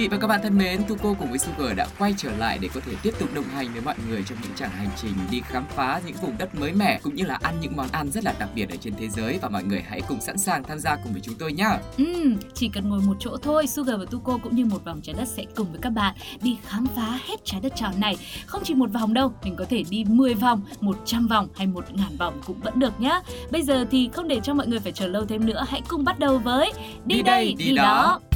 vị 0.00 0.08
và 0.08 0.18
các 0.18 0.26
bạn 0.26 0.40
thân 0.42 0.58
mến, 0.58 0.82
Tuko 0.88 1.14
cùng 1.18 1.30
với 1.30 1.38
Sugar 1.38 1.76
đã 1.76 1.86
quay 1.98 2.14
trở 2.16 2.30
lại 2.38 2.58
để 2.60 2.68
có 2.74 2.80
thể 2.86 2.92
tiếp 3.02 3.14
tục 3.18 3.28
đồng 3.34 3.44
hành 3.44 3.72
với 3.72 3.82
mọi 3.82 3.94
người 4.08 4.24
trong 4.28 4.38
những 4.42 4.54
chặng 4.54 4.70
hành 4.70 4.88
trình 5.02 5.12
đi 5.30 5.40
khám 5.44 5.64
phá 5.68 6.00
những 6.06 6.16
vùng 6.22 6.38
đất 6.38 6.54
mới 6.54 6.72
mẻ 6.72 7.00
cũng 7.02 7.14
như 7.14 7.24
là 7.24 7.38
ăn 7.42 7.54
những 7.60 7.76
món 7.76 7.86
ăn 7.92 8.10
rất 8.10 8.24
là 8.24 8.34
đặc 8.38 8.48
biệt 8.54 8.70
ở 8.70 8.76
trên 8.80 8.94
thế 8.98 9.08
giới 9.08 9.38
và 9.42 9.48
mọi 9.48 9.64
người 9.64 9.82
hãy 9.88 10.00
cùng 10.08 10.20
sẵn 10.20 10.38
sàng 10.38 10.64
tham 10.64 10.78
gia 10.78 10.96
cùng 10.96 11.12
với 11.12 11.20
chúng 11.20 11.34
tôi 11.34 11.52
nhé. 11.52 11.68
Ừm, 11.96 12.36
chỉ 12.54 12.68
cần 12.68 12.88
ngồi 12.88 13.00
một 13.00 13.16
chỗ 13.20 13.36
thôi, 13.42 13.66
Sugar 13.66 13.98
và 13.98 14.04
Tuko 14.10 14.38
cũng 14.42 14.56
như 14.56 14.64
một 14.64 14.84
vòng 14.84 15.00
trái 15.02 15.14
đất 15.18 15.28
sẽ 15.28 15.44
cùng 15.56 15.70
với 15.70 15.80
các 15.82 15.90
bạn 15.90 16.14
đi 16.42 16.56
khám 16.66 16.86
phá 16.96 17.18
hết 17.26 17.44
trái 17.44 17.60
đất 17.60 17.72
tròn 17.76 17.92
này. 17.98 18.16
Không 18.46 18.62
chỉ 18.64 18.74
một 18.74 18.90
vòng 18.92 19.14
đâu, 19.14 19.32
mình 19.44 19.56
có 19.56 19.64
thể 19.64 19.84
đi 19.90 20.04
10 20.04 20.34
vòng, 20.34 20.62
100 20.80 21.26
vòng 21.26 21.48
hay 21.54 21.66
1000 21.66 22.16
vòng 22.18 22.40
cũng 22.46 22.60
vẫn 22.60 22.78
được 22.78 23.00
nhá. 23.00 23.20
Bây 23.50 23.62
giờ 23.62 23.84
thì 23.90 24.10
không 24.12 24.28
để 24.28 24.40
cho 24.42 24.54
mọi 24.54 24.66
người 24.66 24.80
phải 24.80 24.92
chờ 24.92 25.06
lâu 25.06 25.26
thêm 25.26 25.46
nữa, 25.46 25.64
hãy 25.68 25.82
cùng 25.88 26.04
bắt 26.04 26.18
đầu 26.18 26.38
với 26.38 26.72
Đi 27.04 27.22
đây, 27.22 27.54
đi 27.58 27.74
đó. 27.74 28.20
Đi 28.22 28.29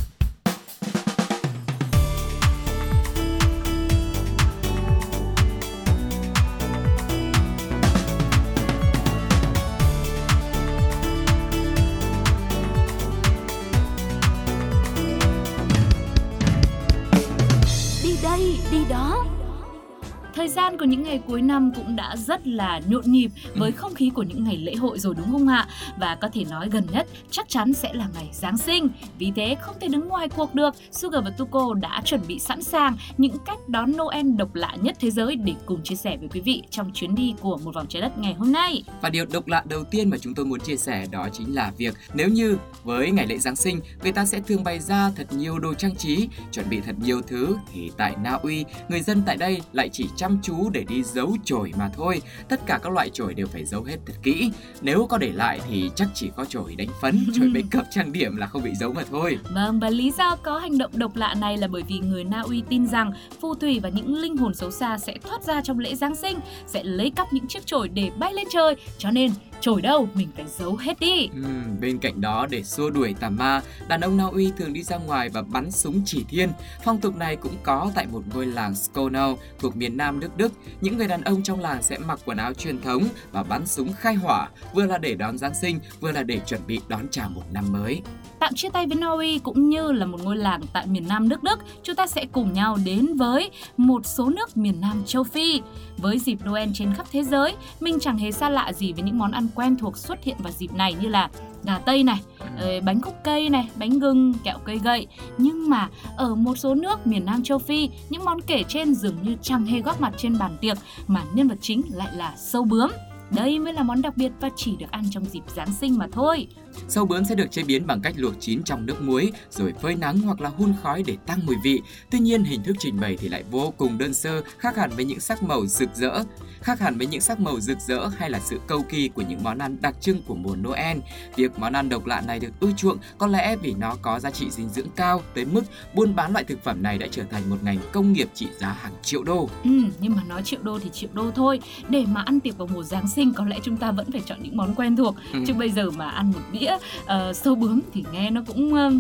Thời 20.45 20.51
gian 20.51 20.79
của 20.79 20.85
những 20.85 21.03
ngày 21.03 21.21
cuối 21.27 21.43
năm 21.43 21.73
cũng 21.77 21.97
đã 21.97 22.17
rất 22.17 22.47
là 22.47 22.81
nhộn 22.89 23.03
nhịp 23.07 23.31
với 23.55 23.73
không 23.73 23.95
khí 23.95 24.11
của 24.15 24.23
những 24.23 24.45
ngày 24.45 24.57
lễ 24.57 24.75
hội 24.75 24.99
rồi 24.99 25.15
đúng 25.15 25.33
không 25.33 25.49
ạ? 25.49 25.69
Và 25.99 26.15
có 26.15 26.29
thể 26.33 26.45
nói 26.45 26.69
gần 26.73 26.87
nhất 26.93 27.07
chắc 27.31 27.49
chắn 27.49 27.73
sẽ 27.73 27.95
là 27.95 28.09
ngày 28.15 28.29
Giáng 28.33 28.59
sinh. 28.59 28.89
Vì 29.19 29.33
thế 29.37 29.57
không 29.61 29.77
thể 29.81 29.89
đứng 29.89 30.09
ngoài 30.09 30.29
cuộc 30.29 30.55
được, 30.55 30.75
Sugar 30.91 31.25
và 31.25 31.31
Tuko 31.31 31.75
đã 31.75 32.03
chuẩn 32.05 32.21
bị 32.29 32.39
sẵn 32.39 32.63
sàng 32.63 32.97
những 33.19 33.37
cách 33.47 33.69
đón 33.69 33.93
Noel 33.97 34.27
độc 34.37 34.55
lạ 34.55 34.77
nhất 34.83 34.97
thế 35.01 35.11
giới 35.11 35.37
để 35.37 35.55
cùng 35.67 35.83
chia 35.83 35.95
sẻ 35.95 36.17
với 36.17 36.29
quý 36.29 36.41
vị 36.41 36.63
trong 36.71 36.91
chuyến 36.95 37.15
đi 37.15 37.35
của 37.41 37.59
một 37.65 37.75
vòng 37.75 37.87
trái 37.89 38.03
đất 38.03 38.19
ngày 38.19 38.35
hôm 38.35 38.53
nay. 38.53 38.85
Và 39.03 39.11
điều 39.11 39.27
độc 39.27 39.49
lạ 39.49 39.63
đầu 39.69 39.85
tiên 39.85 40.11
mà 40.11 40.17
chúng 40.19 40.35
tôi 40.35 40.47
muốn 40.47 40.61
chia 40.61 40.77
sẻ 40.77 41.07
đó 41.11 41.29
chính 41.33 41.55
là 41.55 41.73
việc 41.79 41.95
nếu 42.15 42.29
như 42.29 42.59
với 42.83 43.11
ngày 43.11 43.27
lễ 43.27 43.39
Giáng 43.39 43.57
sinh 43.57 43.81
người 44.03 44.13
ta 44.13 44.25
sẽ 44.25 44.41
thường 44.41 44.65
bày 44.65 44.81
ra 44.81 45.11
thật 45.17 45.27
nhiều 45.33 45.59
đồ 45.59 45.75
trang 45.75 45.97
trí, 45.97 46.29
chuẩn 46.53 46.69
bị 46.69 46.81
thật 46.81 46.95
nhiều 47.05 47.23
thứ 47.23 47.57
thì 47.73 47.91
tại 47.97 48.15
Na 48.23 48.33
Uy, 48.43 48.65
người 48.89 49.01
dân 49.01 49.23
tại 49.27 49.37
đây 49.37 49.61
lại 49.73 49.89
chỉ 49.93 50.07
chăm 50.17 50.34
chú 50.43 50.71
để 50.71 50.85
đi 50.89 51.03
giấu 51.03 51.37
chổi 51.45 51.73
mà 51.79 51.91
thôi. 51.97 52.23
Tất 52.49 52.61
cả 52.67 52.79
các 52.83 52.93
loại 52.93 53.11
chổi 53.11 53.35
đều 53.35 53.47
phải 53.47 53.65
giấu 53.65 53.83
hết 53.83 53.97
thật 54.07 54.15
kỹ. 54.23 54.51
Nếu 54.83 55.07
có 55.11 55.19
để 55.19 55.33
lại 55.33 55.61
thì 55.69 55.91
chắc 55.95 56.09
chỉ 56.15 56.31
có 56.37 56.45
chổi 56.45 56.75
đánh 56.75 56.89
phấn, 57.01 57.27
chổi 57.35 57.49
make 57.49 57.79
up 57.79 57.85
trang 57.91 58.13
điểm 58.13 58.37
là 58.37 58.47
không 58.47 58.63
bị 58.63 58.75
giấu 58.75 58.93
mà 58.93 59.03
thôi. 59.11 59.39
Vâng, 59.55 59.81
và 59.81 59.91
lý 59.91 60.13
do 60.19 60.37
có 60.37 60.59
hành 60.59 60.79
động 60.79 60.91
độc 60.95 61.17
lạ 61.17 61.35
này 61.35 61.57
là 61.57 61.67
bởi 61.67 61.83
vì 61.89 61.99
người 61.99 62.25
Na 62.25 62.41
Uy 62.41 62.63
tin 62.69 62.87
rằng 62.87 63.13
phù 63.41 63.55
thủy 63.55 63.81
và 63.83 63.89
những 63.89 64.15
linh 64.17 64.37
hồn 64.37 64.55
xấu 64.55 64.71
xa 64.71 64.99
sẽ 64.99 65.19
thoát 65.19 65.45
ra 65.45 65.61
trong 65.61 65.79
lễ 65.79 65.95
Giáng 65.95 66.15
sinh, 66.15 66.39
sẽ 66.67 66.85
lấy 66.85 67.11
cắp 67.11 67.33
những 67.33 67.49
chiếc 67.49 67.67
chổi 67.67 67.89
để 67.89 68.11
bay 68.19 68.33
lên 68.33 68.47
trời. 68.53 68.77
Cho 68.99 69.11
nên, 69.11 69.31
chổi 69.61 69.83
đâu 69.83 70.09
mình 70.15 70.29
phải 70.37 70.45
giấu 70.59 70.77
hết 70.77 71.01
đi. 71.01 71.29
Ừm, 71.35 71.81
bên 71.81 71.99
cạnh 71.99 72.21
đó 72.21 72.47
để 72.51 72.63
xua 72.63 72.91
đuổi 72.91 73.15
tà 73.21 73.31
ma, 73.31 73.63
đàn 73.89 74.01
ông 74.01 74.17
Na 74.17 74.25
Uy 74.25 74.53
thường 74.59 74.73
đi 74.73 74.83
ra 74.83 74.97
ngoài 74.97 75.29
và 75.29 75.43
bắn 75.43 75.71
súng 75.71 76.03
chỉ 76.05 76.25
thiên. 76.29 76.51
Phong 76.85 77.01
tục 77.01 77.17
này 77.17 77.37
cũng 77.37 77.55
có 77.63 77.91
tại 77.95 78.07
một 78.13 78.23
ngôi 78.35 78.47
làng 78.47 78.75
Skonau 78.75 79.39
thuộc 79.59 79.77
miền 79.77 79.97
nam 79.97 80.21
nước 80.21 80.37
Đức. 80.37 80.53
Những 80.81 80.97
người 80.97 81.09
đàn 81.09 81.23
ông 81.23 81.43
trong 81.43 81.61
làng 81.61 81.83
sẽ 81.83 81.99
mặc 81.99 82.21
quần 82.25 82.39
áo 82.39 82.55
truyền 82.55 82.83
thống 82.83 83.03
và 83.33 83.43
bắn 83.43 83.67
súng 83.67 83.93
khai 83.93 84.15
hỏa, 84.15 84.49
vừa 84.75 84.87
là 84.87 84.99
để 84.99 85.15
đón 85.15 85.39
Giáng 85.39 85.55
sinh, 85.55 85.81
vừa 86.01 86.13
là 86.13 86.23
để 86.23 86.41
chuẩn 86.47 86.61
bị 86.67 86.81
đón 86.89 87.07
chào 87.11 87.29
một 87.29 87.43
năm 87.53 87.73
mới. 87.73 88.03
Tạm 88.39 88.55
chia 88.55 88.69
tay 88.69 88.87
với 88.87 88.99
Uy 89.17 89.39
cũng 89.39 89.71
như 89.71 89.93
là 89.93 90.07
một 90.07 90.21
ngôi 90.23 90.37
làng 90.37 90.61
tại 90.73 90.87
miền 90.87 91.09
nam 91.09 91.29
nước 91.29 91.43
Đức, 91.43 91.59
chúng 91.83 91.97
ta 91.97 92.07
sẽ 92.07 92.27
cùng 92.33 92.53
nhau 92.53 92.79
đến 92.85 93.17
với 93.17 93.51
một 93.77 94.07
số 94.07 94.31
nước 94.31 94.57
miền 94.57 94.81
nam 94.81 95.03
châu 95.07 95.25
Phi. 95.25 95.63
Với 95.99 96.19
dịp 96.19 96.39
Noel 96.45 96.69
trên 96.75 96.95
khắp 96.95 97.07
thế 97.13 97.23
giới, 97.23 97.57
mình 97.81 98.01
chẳng 98.01 98.19
hề 98.19 98.33
xa 98.33 98.49
lạ 98.49 98.73
gì 98.73 98.93
với 98.93 99.03
những 99.03 99.19
món 99.19 99.33
ăn 99.33 99.44
quen 99.55 99.77
thuộc 99.77 99.97
xuất 99.97 100.25
hiện 100.25 100.37
vào 100.39 100.53
dịp 100.53 100.73
này 100.73 100.95
như 101.01 101.09
là 101.09 101.31
gà 101.65 101.79
tây 101.79 102.03
này, 102.03 102.21
ờ, 102.59 102.81
bánh 102.81 103.01
khúc 103.01 103.15
cây 103.25 103.49
này, 103.49 103.69
bánh 103.77 103.99
gừng, 103.99 104.35
kẹo 104.45 104.59
cây 104.65 104.79
gậy. 104.79 105.07
Nhưng 105.39 105.71
mà 105.71 105.89
ở 106.17 106.35
một 106.35 106.59
số 106.59 106.75
nước 106.75 107.07
miền 107.07 107.25
Nam 107.25 107.43
châu 107.43 107.59
Phi, 107.59 107.91
những 108.09 108.25
món 108.25 108.41
kể 108.41 108.63
trên 108.69 108.95
dường 108.95 109.23
như 109.23 109.37
chẳng 109.43 109.67
hề 109.67 109.81
góp 109.81 110.01
mặt 110.01 110.13
trên 110.17 110.39
bàn 110.39 110.57
tiệc 110.61 110.77
mà 111.07 111.23
nhân 111.35 111.49
vật 111.49 111.59
chính 111.61 111.83
lại 111.91 112.09
là 112.17 112.35
sâu 112.37 112.65
bướm. 112.65 112.91
Đây 113.31 113.59
mới 113.59 113.73
là 113.73 113.83
món 113.83 114.03
đặc 114.03 114.17
biệt 114.17 114.33
và 114.41 114.51
chỉ 114.57 114.77
được 114.77 114.91
ăn 114.91 115.05
trong 115.11 115.25
dịp 115.25 115.43
Giáng 115.55 115.73
sinh 115.73 115.99
mà 115.99 116.07
thôi. 116.13 116.47
Sâu 116.89 117.07
bướm 117.07 117.25
sẽ 117.25 117.35
được 117.35 117.51
chế 117.51 117.63
biến 117.63 117.87
bằng 117.87 118.01
cách 118.01 118.15
luộc 118.17 118.35
chín 118.41 118.63
trong 118.63 118.87
nước 118.87 119.03
muối 119.03 119.33
rồi 119.51 119.73
phơi 119.83 119.95
nắng 119.95 120.19
hoặc 120.19 120.41
là 120.41 120.49
hun 120.49 120.75
khói 120.83 121.03
để 121.07 121.17
tăng 121.27 121.47
mùi 121.47 121.57
vị. 121.65 121.83
Tuy 122.11 122.19
nhiên 122.19 122.45
hình 122.45 122.63
thức 122.63 122.77
trình 122.79 123.01
bày 123.01 123.17
thì 123.21 123.29
lại 123.29 123.45
vô 123.51 123.73
cùng 123.77 123.99
đơn 123.99 124.15
sơ, 124.15 124.43
khác 124.59 124.77
hẳn 124.77 124.91
với 124.97 125.05
những 125.05 125.21
sắc 125.21 125.43
màu 125.43 125.67
rực 125.67 125.89
rỡ. 125.95 126.25
Khác 126.61 126.81
hẳn 126.81 126.99
với 126.99 127.07
những 127.07 127.21
sắc 127.21 127.41
màu 127.41 127.61
rực 127.61 127.79
rỡ 127.81 128.09
hay 128.19 128.31
là 128.31 128.41
sự 128.41 128.61
cầu 128.67 128.85
kỳ 128.89 129.09
của 129.09 129.23
những 129.29 129.43
món 129.43 129.59
ăn 129.59 129.77
đặc 129.81 129.95
trưng 130.01 130.23
của 130.23 130.35
mùa 130.35 130.57
Noel, 130.57 130.99
việc 131.37 131.59
món 131.59 131.73
ăn 131.73 131.89
độc 131.89 132.07
lạ 132.07 132.21
này 132.21 132.39
được 132.41 132.61
ưa 132.61 132.73
chuộng 132.77 132.99
có 133.19 133.27
lẽ 133.27 133.57
vì 133.57 133.75
nó 133.75 133.97
có 134.03 134.21
giá 134.21 134.31
trị 134.31 134.51
dinh 134.51 134.69
dưỡng 134.69 134.89
cao 134.97 135.23
tới 135.35 135.45
mức 135.45 135.63
buôn 135.95 136.15
bán 136.15 136.33
loại 136.33 136.45
thực 136.45 136.65
phẩm 136.65 136.83
này 136.83 136.99
đã 136.99 137.07
trở 137.11 137.23
thành 137.31 137.51
một 137.51 137.57
ngành 137.63 137.79
công 137.93 138.13
nghiệp 138.13 138.29
trị 138.35 138.47
giá 138.59 138.73
hàng 138.73 138.93
triệu 139.03 139.23
đô. 139.23 139.49
Ừ, 139.65 139.71
nhưng 140.01 140.17
mà 140.17 140.23
nói 140.25 140.43
triệu 140.43 140.63
đô 140.63 140.79
thì 140.79 140.91
triệu 140.91 141.11
đô 141.13 141.31
thôi. 141.31 141.61
Để 141.89 142.05
mà 142.09 142.23
ăn 142.23 142.41
tiệc 142.41 142.59
vào 142.59 142.69
mùa 142.73 142.83
Giáng 142.83 143.09
sinh 143.09 143.33
có 143.33 143.45
lẽ 143.45 143.59
chúng 143.63 143.77
ta 143.77 143.91
vẫn 143.91 144.13
phải 144.13 144.23
chọn 144.27 144.43
những 144.43 144.57
món 144.57 144.75
quen 144.75 144.97
thuộc. 144.97 145.15
Ừ. 145.33 145.39
Chứ 145.47 145.55
bây 145.55 145.71
giờ 145.71 145.91
mà 145.91 146.09
ăn 146.09 146.33
một 146.33 146.41
đĩa 146.53 146.64
uh, 146.73 147.37
sâu 147.37 147.55
bướm 147.55 147.81
thì 147.93 148.05
nghe 148.13 148.31
nó 148.31 148.43
cũng 148.47 148.75
uh, 148.75 148.93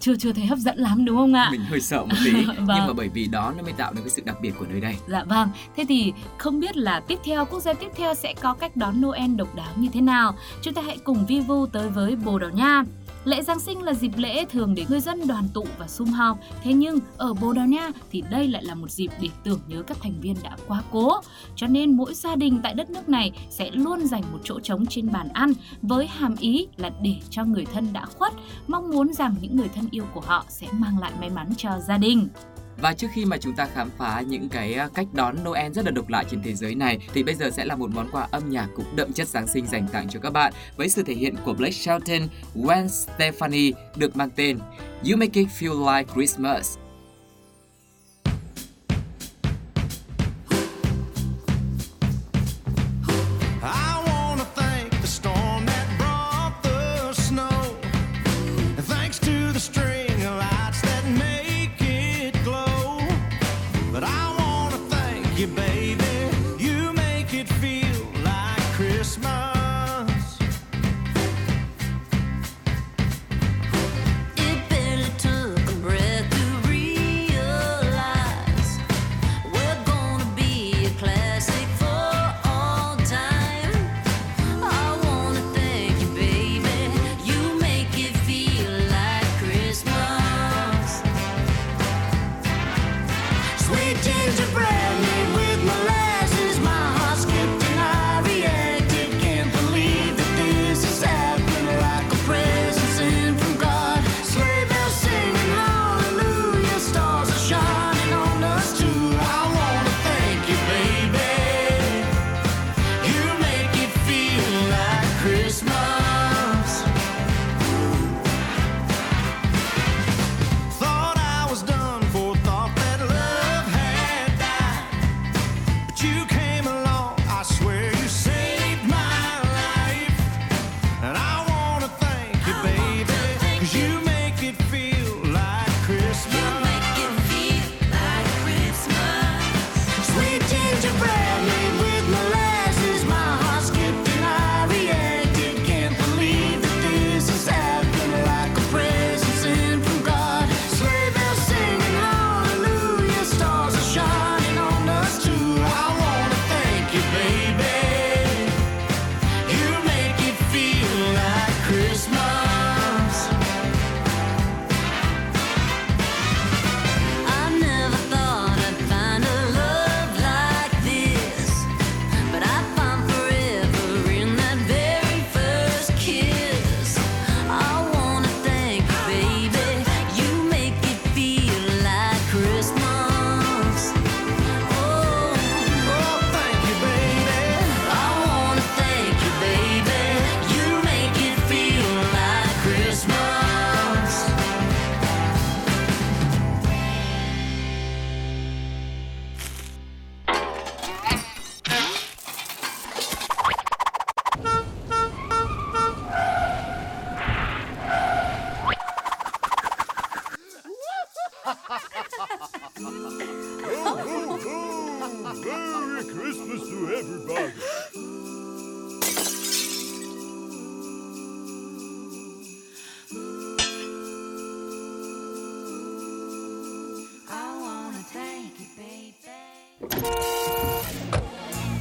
chưa 0.00 0.16
chưa 0.16 0.32
thấy 0.32 0.46
hấp 0.46 0.58
dẫn 0.58 0.78
lắm 0.78 1.04
đúng 1.04 1.16
không 1.16 1.32
ạ? 1.32 1.48
Mình 1.52 1.60
hơi 1.60 1.80
sợ 1.80 2.04
một 2.04 2.16
tí, 2.24 2.32
Vâng. 2.44 2.56
nhưng 2.56 2.86
mà 2.86 2.92
bởi 2.92 3.08
vì 3.08 3.26
đó 3.26 3.52
nó 3.56 3.62
mới 3.62 3.72
tạo 3.72 3.92
nên 3.92 4.04
cái 4.04 4.10
sự 4.10 4.22
đặc 4.24 4.36
biệt 4.40 4.52
của 4.58 4.66
nơi 4.70 4.80
đây. 4.80 4.96
Dạ 5.06 5.24
vâng, 5.24 5.48
thế 5.76 5.84
thì 5.88 6.12
không 6.38 6.60
biết 6.60 6.76
là 6.76 7.00
tiếp 7.00 7.18
theo, 7.24 7.44
quốc 7.44 7.60
gia 7.60 7.72
tiếp 7.72 7.88
theo 7.96 8.14
sẽ 8.14 8.34
có 8.40 8.54
cách 8.54 8.76
đón 8.76 9.00
Noel 9.02 9.34
độc 9.36 9.54
đáo 9.54 9.72
như 9.76 9.88
thế 9.92 10.00
nào? 10.00 10.34
Chúng 10.62 10.74
ta 10.74 10.82
hãy 10.82 10.98
cùng 11.04 11.26
vi 11.26 11.40
vu 11.40 11.66
tới 11.66 11.88
với 11.88 12.16
Bồ 12.16 12.38
Đào 12.38 12.50
Nha. 12.50 12.84
Lễ 13.24 13.42
Giáng 13.42 13.60
sinh 13.60 13.82
là 13.82 13.94
dịp 13.94 14.12
lễ 14.16 14.44
thường 14.44 14.74
để 14.74 14.84
người 14.88 15.00
dân 15.00 15.26
đoàn 15.26 15.48
tụ 15.54 15.64
và 15.78 15.88
sum 15.88 16.08
họp. 16.08 16.38
Thế 16.62 16.72
nhưng 16.72 16.98
ở 17.16 17.34
Bồ 17.34 17.52
Đào 17.52 17.66
Nha 17.66 17.90
thì 18.10 18.22
đây 18.30 18.48
lại 18.48 18.64
là 18.64 18.74
một 18.74 18.90
dịp 18.90 19.10
để 19.20 19.28
tưởng 19.44 19.60
nhớ 19.68 19.82
các 19.82 19.96
thành 20.02 20.20
viên 20.20 20.36
đã 20.42 20.56
quá 20.68 20.82
cố. 20.90 21.20
Cho 21.56 21.66
nên 21.66 21.96
mỗi 21.96 22.14
gia 22.14 22.36
đình 22.36 22.60
tại 22.62 22.74
đất 22.74 22.90
nước 22.90 23.08
này 23.08 23.32
sẽ 23.50 23.70
luôn 23.70 24.06
dành 24.06 24.22
một 24.32 24.38
chỗ 24.44 24.60
trống 24.60 24.86
trên 24.86 25.12
bàn 25.12 25.28
ăn 25.32 25.52
với 25.82 26.06
hàm 26.06 26.36
ý 26.36 26.66
là 26.76 26.90
để 27.02 27.16
cho 27.30 27.44
người 27.44 27.64
thân 27.64 27.92
đã 27.92 28.06
khuất, 28.06 28.32
mong 28.68 28.90
muốn 28.90 29.12
rằng 29.12 29.34
những 29.40 29.56
người 29.56 29.68
thân 29.74 29.88
yêu 29.90 30.04
của 30.14 30.20
họ 30.20 30.44
sẽ 30.48 30.66
mang 30.72 30.98
lại 30.98 31.12
may 31.20 31.30
mắn 31.30 31.52
cho 31.56 31.70
gia 31.88 31.98
đình. 31.98 32.28
Và 32.76 32.92
trước 32.92 33.08
khi 33.14 33.24
mà 33.24 33.36
chúng 33.36 33.56
ta 33.56 33.68
khám 33.74 33.90
phá 33.98 34.22
những 34.28 34.48
cái 34.48 34.74
à, 34.74 34.88
cách 34.94 35.06
đón 35.12 35.36
Noel 35.44 35.72
rất 35.72 35.84
là 35.84 35.90
độc 35.90 36.08
lạ 36.08 36.24
trên 36.30 36.42
thế 36.42 36.54
giới 36.54 36.74
này 36.74 36.98
thì 37.14 37.22
bây 37.22 37.34
giờ 37.34 37.50
sẽ 37.50 37.64
là 37.64 37.76
một 37.76 37.90
món 37.94 38.08
quà 38.12 38.28
âm 38.30 38.50
nhạc 38.50 38.68
cũng 38.76 38.96
đậm 38.96 39.12
chất 39.12 39.28
Giáng 39.28 39.46
sinh 39.46 39.66
dành 39.66 39.88
tặng 39.92 40.08
cho 40.08 40.20
các 40.20 40.30
bạn 40.30 40.52
với 40.76 40.88
sự 40.88 41.02
thể 41.02 41.14
hiện 41.14 41.34
của 41.44 41.54
Blake 41.54 41.72
Shelton, 41.72 42.28
Gwen 42.54 42.86
Stefani 42.86 43.72
được 43.96 44.16
mang 44.16 44.30
tên 44.36 44.58
You 45.10 45.16
Make 45.16 45.40
It 45.40 45.48
Feel 45.58 45.96
Like 45.96 46.12
Christmas. 46.14 46.76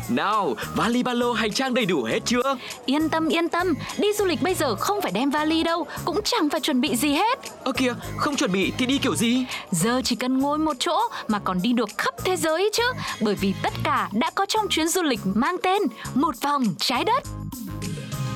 Nào, 0.09 0.55
vali 0.75 1.03
ba 1.03 1.13
lô 1.13 1.33
hành 1.33 1.53
trang 1.53 1.73
đầy 1.73 1.85
đủ 1.85 2.03
hết 2.03 2.19
chưa? 2.25 2.57
Yên 2.85 3.09
tâm 3.09 3.27
yên 3.27 3.49
tâm, 3.49 3.73
đi 3.97 4.13
du 4.13 4.25
lịch 4.25 4.41
bây 4.41 4.53
giờ 4.53 4.75
không 4.75 5.01
phải 5.01 5.11
đem 5.11 5.29
vali 5.29 5.63
đâu, 5.63 5.85
cũng 6.05 6.19
chẳng 6.23 6.49
phải 6.49 6.61
chuẩn 6.61 6.81
bị 6.81 6.95
gì 6.95 7.09
hết. 7.09 7.39
Ơ 7.63 7.71
kìa, 7.71 7.93
không 8.17 8.35
chuẩn 8.35 8.51
bị 8.51 8.73
thì 8.77 8.85
đi 8.85 8.97
kiểu 8.97 9.15
gì? 9.15 9.45
Giờ 9.71 10.01
chỉ 10.03 10.15
cần 10.15 10.37
ngồi 10.37 10.57
một 10.57 10.75
chỗ 10.79 10.99
mà 11.27 11.39
còn 11.39 11.61
đi 11.61 11.73
được 11.73 11.89
khắp 11.97 12.13
thế 12.25 12.35
giới 12.35 12.69
chứ, 12.73 12.83
bởi 13.21 13.35
vì 13.35 13.53
tất 13.63 13.73
cả 13.83 14.09
đã 14.13 14.29
có 14.35 14.45
trong 14.45 14.67
chuyến 14.69 14.87
du 14.87 15.01
lịch 15.01 15.19
mang 15.23 15.55
tên 15.63 15.81
Một 16.13 16.35
vòng 16.41 16.63
trái 16.79 17.03
đất 17.03 17.23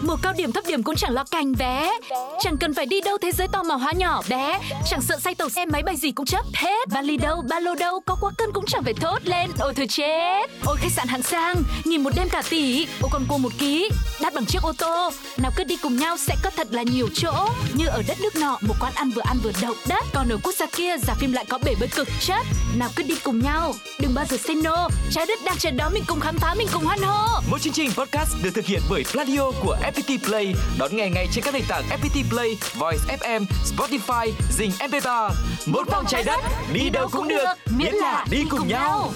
mùa 0.03 0.15
cao 0.21 0.33
điểm 0.37 0.51
thấp 0.51 0.63
điểm 0.67 0.83
cũng 0.83 0.95
chẳng 0.95 1.13
lo 1.13 1.23
cành 1.31 1.53
vé 1.53 1.91
Chẳng 2.39 2.57
cần 2.57 2.73
phải 2.73 2.85
đi 2.85 3.01
đâu 3.01 3.17
thế 3.21 3.31
giới 3.31 3.47
to 3.47 3.63
màu 3.63 3.77
hóa 3.77 3.91
nhỏ 3.95 4.21
bé. 4.29 4.59
Chẳng 4.89 5.01
sợ 5.01 5.17
say 5.19 5.35
tàu 5.35 5.49
xe 5.49 5.65
máy 5.65 5.83
bay 5.83 5.95
gì 5.95 6.11
cũng 6.11 6.25
chấp 6.25 6.45
hết. 6.53 6.89
Vali 6.89 7.17
đâu, 7.17 7.41
ba 7.49 7.59
lô 7.59 7.75
đâu, 7.75 7.99
có 8.05 8.17
quá 8.21 8.31
cân 8.37 8.49
cũng 8.53 8.65
chẳng 8.67 8.83
phải 8.83 8.93
thốt 8.93 9.19
lên. 9.23 9.49
Ôi 9.59 9.73
thôi 9.75 9.87
chết. 9.89 10.49
Ôi 10.65 10.77
khách 10.81 10.91
sạn 10.91 11.07
hạng 11.07 11.23
sang, 11.23 11.63
nghỉ 11.83 11.97
một 11.97 12.09
đêm 12.15 12.29
cả 12.29 12.43
tỷ. 12.49 12.87
Ôi 13.01 13.09
còn 13.13 13.25
cô 13.29 13.37
một 13.37 13.51
ký, 13.59 13.89
đắt 14.21 14.33
bằng 14.33 14.45
chiếc 14.45 14.61
ô 14.61 14.73
tô. 14.77 15.09
Nào 15.37 15.51
cứ 15.55 15.63
đi 15.63 15.77
cùng 15.77 15.97
nhau 15.97 16.17
sẽ 16.17 16.35
có 16.43 16.49
thật 16.55 16.67
là 16.71 16.83
nhiều 16.83 17.07
chỗ. 17.13 17.49
Như 17.73 17.85
ở 17.87 18.01
đất 18.07 18.17
nước 18.21 18.35
nọ, 18.35 18.57
một 18.61 18.75
quán 18.79 18.93
ăn 18.95 19.09
vừa 19.09 19.21
ăn 19.25 19.37
vừa 19.43 19.51
động 19.61 19.77
đất. 19.87 20.03
Còn 20.13 20.29
ở 20.29 20.37
quốc 20.43 20.55
gia 20.55 20.65
kia, 20.65 20.97
giả 20.97 21.13
phim 21.19 21.31
lại 21.31 21.45
có 21.49 21.57
bể 21.57 21.75
bơi 21.79 21.89
cực 21.95 22.07
chất. 22.19 22.45
Nào 22.77 22.89
cứ 22.95 23.03
đi 23.03 23.15
cùng 23.23 23.39
nhau, 23.39 23.73
đừng 23.99 24.13
bao 24.13 24.25
giờ 24.29 24.37
say 24.37 24.55
no. 24.55 24.87
Trái 25.11 25.25
đất 25.25 25.39
đang 25.45 25.57
chờ 25.57 25.71
đó 25.71 25.89
mình 25.93 26.03
cùng 26.07 26.19
khám 26.19 26.37
phá, 26.37 26.53
mình 26.57 26.67
cùng 26.73 26.83
hoan 26.83 26.99
hô. 27.01 27.41
Mỗi 27.49 27.59
chương 27.59 27.73
trình 27.73 27.91
podcast 27.97 28.29
được 28.43 28.49
thực 28.53 28.65
hiện 28.65 28.81
bởi 28.89 29.03
Pladio 29.11 29.51
của 29.63 29.77
FPT 29.95 30.17
Play. 30.27 30.55
Đón 30.77 30.95
nghe 30.95 31.09
ngay 31.09 31.27
trên 31.31 31.43
các 31.43 31.53
nền 31.53 31.63
tảng 31.67 31.83
FPT 31.89 32.29
Play, 32.29 32.57
Voice 32.75 33.17
FM, 33.19 33.45
Spotify, 33.75 34.31
Zing 34.57 34.71
MP3. 34.89 35.29
Một 35.65 35.87
vòng 35.91 36.05
trái 36.07 36.23
đất, 36.23 36.39
đi 36.73 36.89
đâu 36.89 37.07
cũng 37.11 37.27
được, 37.27 37.45
miễn 37.77 37.93
là 37.93 38.25
đi 38.29 38.43
cùng 38.49 38.67
nhau. 38.67 39.11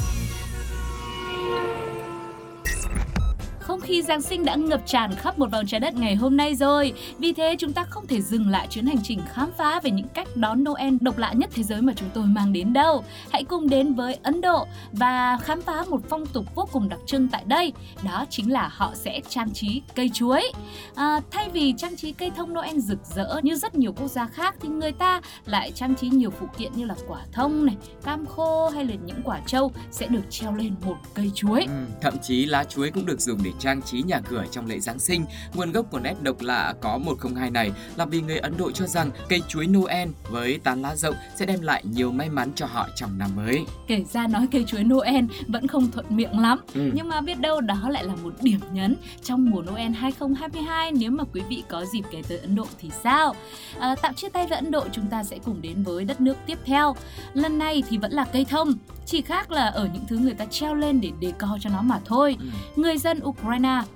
Không 3.67 3.79
khí 3.79 4.01
Giáng 4.01 4.21
sinh 4.21 4.45
đã 4.45 4.55
ngập 4.55 4.81
tràn 4.85 5.15
khắp 5.15 5.39
một 5.39 5.51
vòng 5.51 5.65
trái 5.65 5.79
đất 5.79 5.95
ngày 5.95 6.15
hôm 6.15 6.37
nay 6.37 6.55
rồi. 6.55 6.93
Vì 7.17 7.33
thế 7.33 7.55
chúng 7.59 7.73
ta 7.73 7.83
không 7.83 8.07
thể 8.07 8.21
dừng 8.21 8.49
lại 8.49 8.67
chuyến 8.69 8.85
hành 8.85 8.97
trình 9.03 9.19
khám 9.33 9.49
phá 9.57 9.79
về 9.79 9.91
những 9.91 10.07
cách 10.13 10.27
đón 10.35 10.63
Noel 10.63 10.93
độc 11.01 11.17
lạ 11.17 11.33
nhất 11.33 11.49
thế 11.53 11.63
giới 11.63 11.81
mà 11.81 11.93
chúng 11.95 12.09
tôi 12.13 12.25
mang 12.25 12.53
đến 12.53 12.73
đâu. 12.73 13.03
Hãy 13.31 13.43
cùng 13.43 13.69
đến 13.69 13.93
với 13.93 14.17
Ấn 14.23 14.41
Độ 14.41 14.67
và 14.91 15.37
khám 15.37 15.61
phá 15.61 15.83
một 15.89 16.01
phong 16.09 16.25
tục 16.25 16.45
vô 16.55 16.67
cùng 16.71 16.89
đặc 16.89 16.99
trưng 17.05 17.27
tại 17.27 17.43
đây. 17.45 17.73
Đó 18.05 18.25
chính 18.29 18.51
là 18.51 18.69
họ 18.73 18.91
sẽ 18.95 19.21
trang 19.29 19.53
trí 19.53 19.81
cây 19.95 20.09
chuối. 20.13 20.51
À, 20.95 21.19
thay 21.31 21.49
vì 21.49 21.73
trang 21.77 21.95
trí 21.95 22.11
cây 22.11 22.31
thông 22.35 22.53
Noel 22.53 22.79
rực 22.79 22.99
rỡ 23.15 23.39
như 23.43 23.55
rất 23.55 23.75
nhiều 23.75 23.93
quốc 23.93 24.07
gia 24.07 24.27
khác 24.27 24.55
thì 24.61 24.69
người 24.69 24.91
ta 24.91 25.21
lại 25.45 25.71
trang 25.71 25.95
trí 25.95 26.09
nhiều 26.09 26.29
phụ 26.29 26.47
kiện 26.57 26.71
như 26.75 26.85
là 26.85 26.95
quả 27.07 27.19
thông 27.31 27.65
này, 27.65 27.75
cam 28.03 28.25
khô 28.25 28.69
hay 28.69 28.85
là 28.85 28.95
những 29.05 29.21
quả 29.23 29.39
trâu 29.47 29.71
sẽ 29.91 30.07
được 30.07 30.23
treo 30.29 30.55
lên 30.55 30.75
một 30.85 30.97
cây 31.13 31.31
chuối. 31.35 31.61
Ừ, 31.61 31.85
thậm 32.01 32.13
chí 32.21 32.45
lá 32.45 32.63
chuối 32.63 32.91
cũng 32.91 33.05
được 33.05 33.21
dùng 33.21 33.39
để 33.43 33.51
trang 33.59 33.81
trí 33.81 34.01
nhà 34.01 34.21
cửa 34.29 34.43
trong 34.51 34.67
lễ 34.67 34.79
Giáng 34.79 34.99
sinh. 34.99 35.25
Nguồn 35.53 35.71
gốc 35.71 35.85
của 35.91 35.99
nét 35.99 36.15
độc 36.21 36.41
lạ 36.41 36.73
có 36.81 36.97
102 36.97 37.51
này 37.51 37.71
là 37.95 38.05
vì 38.05 38.21
người 38.21 38.37
Ấn 38.37 38.57
Độ 38.57 38.71
cho 38.71 38.85
rằng 38.87 39.11
cây 39.29 39.41
chuối 39.47 39.67
Noel 39.67 40.09
với 40.29 40.59
tán 40.63 40.81
lá 40.81 40.95
rộng 40.95 41.15
sẽ 41.35 41.45
đem 41.45 41.61
lại 41.61 41.83
nhiều 41.85 42.11
may 42.11 42.29
mắn 42.29 42.51
cho 42.55 42.65
họ 42.65 42.87
trong 42.95 43.17
năm 43.17 43.29
mới. 43.35 43.65
Kể 43.87 44.03
ra 44.13 44.27
nói 44.27 44.47
cây 44.51 44.63
chuối 44.67 44.83
Noel 44.83 45.25
vẫn 45.47 45.67
không 45.67 45.91
thuận 45.91 46.05
miệng 46.09 46.39
lắm 46.39 46.59
Ừ. 46.73 46.91
Nhưng 46.93 47.09
mà 47.09 47.21
biết 47.21 47.39
đâu 47.39 47.61
đó 47.61 47.89
lại 47.89 48.03
là 48.03 48.15
một 48.15 48.33
điểm 48.41 48.59
nhấn 48.71 48.95
Trong 49.23 49.49
mùa 49.49 49.61
Noel 49.61 49.91
2022 49.91 50.91
Nếu 50.91 51.11
mà 51.11 51.23
quý 51.33 51.41
vị 51.49 51.63
có 51.69 51.85
dịp 51.85 52.01
ghé 52.11 52.21
tới 52.29 52.37
Ấn 52.37 52.55
Độ 52.55 52.65
thì 52.79 52.89
sao 53.03 53.35
à, 53.79 53.95
Tạm 54.01 54.13
chia 54.13 54.29
tay 54.29 54.47
với 54.47 54.57
Ấn 54.57 54.71
Độ 54.71 54.83
Chúng 54.91 55.07
ta 55.07 55.23
sẽ 55.23 55.37
cùng 55.45 55.61
đến 55.61 55.83
với 55.83 56.05
đất 56.05 56.21
nước 56.21 56.37
tiếp 56.45 56.57
theo 56.65 56.95
Lần 57.33 57.57
này 57.57 57.83
thì 57.89 57.97
vẫn 57.97 58.11
là 58.11 58.25
cây 58.33 58.45
thông 58.45 58.73
Chỉ 59.05 59.21
khác 59.21 59.51
là 59.51 59.65
ở 59.65 59.89
những 59.93 60.03
thứ 60.07 60.17
người 60.17 60.33
ta 60.33 60.45
treo 60.45 60.75
lên 60.75 61.01
để 61.01 61.11
decor 61.21 61.51
cho 61.61 61.69
nó 61.69 61.81
mà 61.81 61.99
thôi 62.05 62.37
Ừ. 62.39 62.45
Người 62.75 62.97
dân 62.97 63.19
Ukraine 63.23 63.46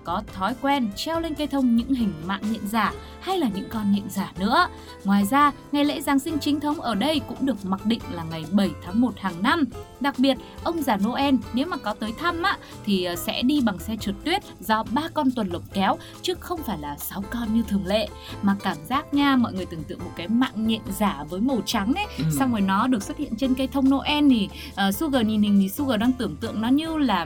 có 0.03 0.23
thói 0.33 0.53
quen 0.61 0.89
treo 0.95 1.19
lên 1.19 1.35
cây 1.35 1.47
thông 1.47 1.75
những 1.75 1.93
hình 1.93 2.13
mạng 2.25 2.41
nhện 2.51 2.67
giả 2.67 2.93
hay 3.21 3.37
là 3.37 3.49
những 3.55 3.69
con 3.69 3.91
nhện 3.91 4.09
giả 4.09 4.31
nữa. 4.39 4.67
Ngoài 5.03 5.25
ra, 5.25 5.51
ngày 5.71 5.85
lễ 5.85 6.01
Giáng 6.01 6.19
sinh 6.19 6.37
chính 6.39 6.59
thống 6.59 6.81
ở 6.81 6.95
đây 6.95 7.21
cũng 7.27 7.45
được 7.45 7.65
mặc 7.65 7.85
định 7.85 7.99
là 8.11 8.23
ngày 8.23 8.45
7 8.51 8.69
tháng 8.85 9.01
1 9.01 9.13
hàng 9.19 9.33
năm. 9.43 9.63
Đặc 9.99 10.19
biệt, 10.19 10.37
ông 10.63 10.81
già 10.83 10.97
Noel 10.97 11.35
nếu 11.53 11.67
mà 11.67 11.77
có 11.77 11.93
tới 11.93 12.13
thăm 12.19 12.43
á 12.43 12.57
thì 12.85 13.03
ờ, 13.03 13.15
sẽ 13.15 13.41
đi 13.41 13.61
bằng 13.61 13.79
xe 13.79 13.95
trượt 13.99 14.15
tuyết 14.25 14.43
do 14.59 14.83
ba 14.83 15.01
con 15.13 15.31
tuần 15.31 15.49
lộc 15.49 15.63
kéo 15.73 15.97
chứ 16.21 16.33
không 16.39 16.63
phải 16.63 16.77
là 16.77 16.97
sáu 16.97 17.23
con 17.29 17.53
như 17.53 17.63
thường 17.67 17.85
lệ. 17.85 18.07
Mà 18.41 18.55
cảm 18.63 18.77
giác 18.89 19.13
nha, 19.13 19.35
mọi 19.35 19.53
người 19.53 19.65
tưởng 19.65 19.83
tượng 19.83 19.99
một 19.99 20.11
cái 20.15 20.27
mạng 20.27 20.67
nhện 20.67 20.81
giả 20.99 21.23
với 21.29 21.41
màu 21.41 21.61
trắng 21.65 21.93
ấy, 21.95 22.05
Ừ. 22.17 22.23
xong 22.39 22.51
rồi 22.51 22.61
nó 22.61 22.87
được 22.87 23.03
xuất 23.03 23.17
hiện 23.17 23.35
trên 23.37 23.53
cây 23.53 23.67
thông 23.67 23.89
Noel 23.89 24.29
thì 24.29 24.49
ờ, 24.75 24.91
Sugar 24.91 25.25
nhìn 25.25 25.41
hình 25.41 25.59
thì 25.61 25.69
Sugar 25.69 25.99
đang 25.99 26.11
tưởng 26.11 26.35
tượng 26.35 26.61
nó 26.61 26.67
như 26.67 26.97
là 26.97 27.25